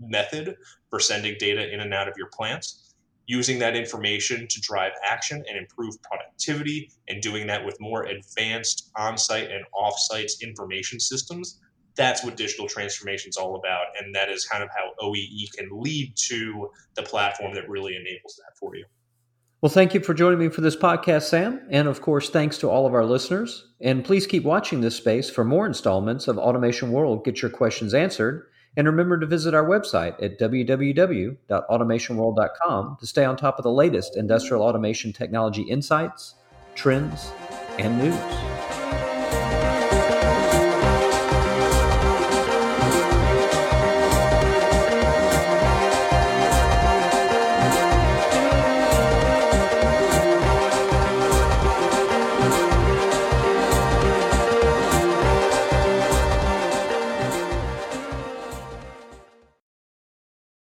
method 0.00 0.56
for 0.90 1.00
sending 1.00 1.36
data 1.38 1.72
in 1.72 1.80
and 1.80 1.92
out 1.92 2.08
of 2.08 2.14
your 2.16 2.28
plants, 2.28 2.94
using 3.26 3.58
that 3.58 3.74
information 3.74 4.46
to 4.48 4.60
drive 4.60 4.92
action 5.08 5.42
and 5.48 5.58
improve 5.58 6.00
productivity 6.02 6.90
and 7.08 7.22
doing 7.22 7.46
that 7.46 7.64
with 7.64 7.76
more 7.80 8.04
advanced 8.04 8.90
on-site 8.96 9.50
and 9.50 9.64
off-site 9.72 10.30
information 10.42 11.00
systems 11.00 11.60
that's 11.96 12.24
what 12.24 12.36
digital 12.36 12.68
transformation 12.68 13.30
is 13.30 13.36
all 13.36 13.56
about 13.56 13.86
and 14.00 14.14
that 14.14 14.28
is 14.28 14.44
kind 14.44 14.62
of 14.62 14.68
how 14.70 14.92
oee 15.04 15.48
can 15.56 15.68
lead 15.72 16.14
to 16.16 16.70
the 16.94 17.02
platform 17.02 17.54
that 17.54 17.68
really 17.68 17.96
enables 17.96 18.36
that 18.36 18.56
for 18.58 18.76
you. 18.76 18.84
Well 19.60 19.70
thank 19.70 19.94
you 19.94 20.00
for 20.00 20.12
joining 20.12 20.38
me 20.38 20.48
for 20.48 20.60
this 20.60 20.76
podcast 20.76 21.22
sam 21.22 21.60
and 21.70 21.88
of 21.88 22.02
course 22.02 22.30
thanks 22.30 22.58
to 22.58 22.68
all 22.68 22.86
of 22.86 22.94
our 22.94 23.04
listeners. 23.04 23.68
And 23.80 24.04
please 24.04 24.26
keep 24.26 24.44
watching 24.44 24.80
this 24.80 24.96
space 24.96 25.30
for 25.30 25.44
more 25.44 25.66
installments 25.66 26.28
of 26.28 26.38
automation 26.38 26.92
world. 26.92 27.24
Get 27.24 27.42
your 27.42 27.50
questions 27.50 27.94
answered. 27.94 28.46
And 28.76 28.88
remember 28.88 29.20
to 29.20 29.26
visit 29.26 29.54
our 29.54 29.64
website 29.64 30.20
at 30.22 30.40
www.automationworld.com 30.40 32.96
to 32.98 33.06
stay 33.06 33.24
on 33.24 33.36
top 33.36 33.56
of 33.58 33.62
the 33.62 33.70
latest 33.70 34.16
industrial 34.16 34.64
automation 34.64 35.12
technology 35.12 35.62
insights, 35.62 36.34
trends, 36.74 37.30
and 37.78 37.96
news. 37.98 38.73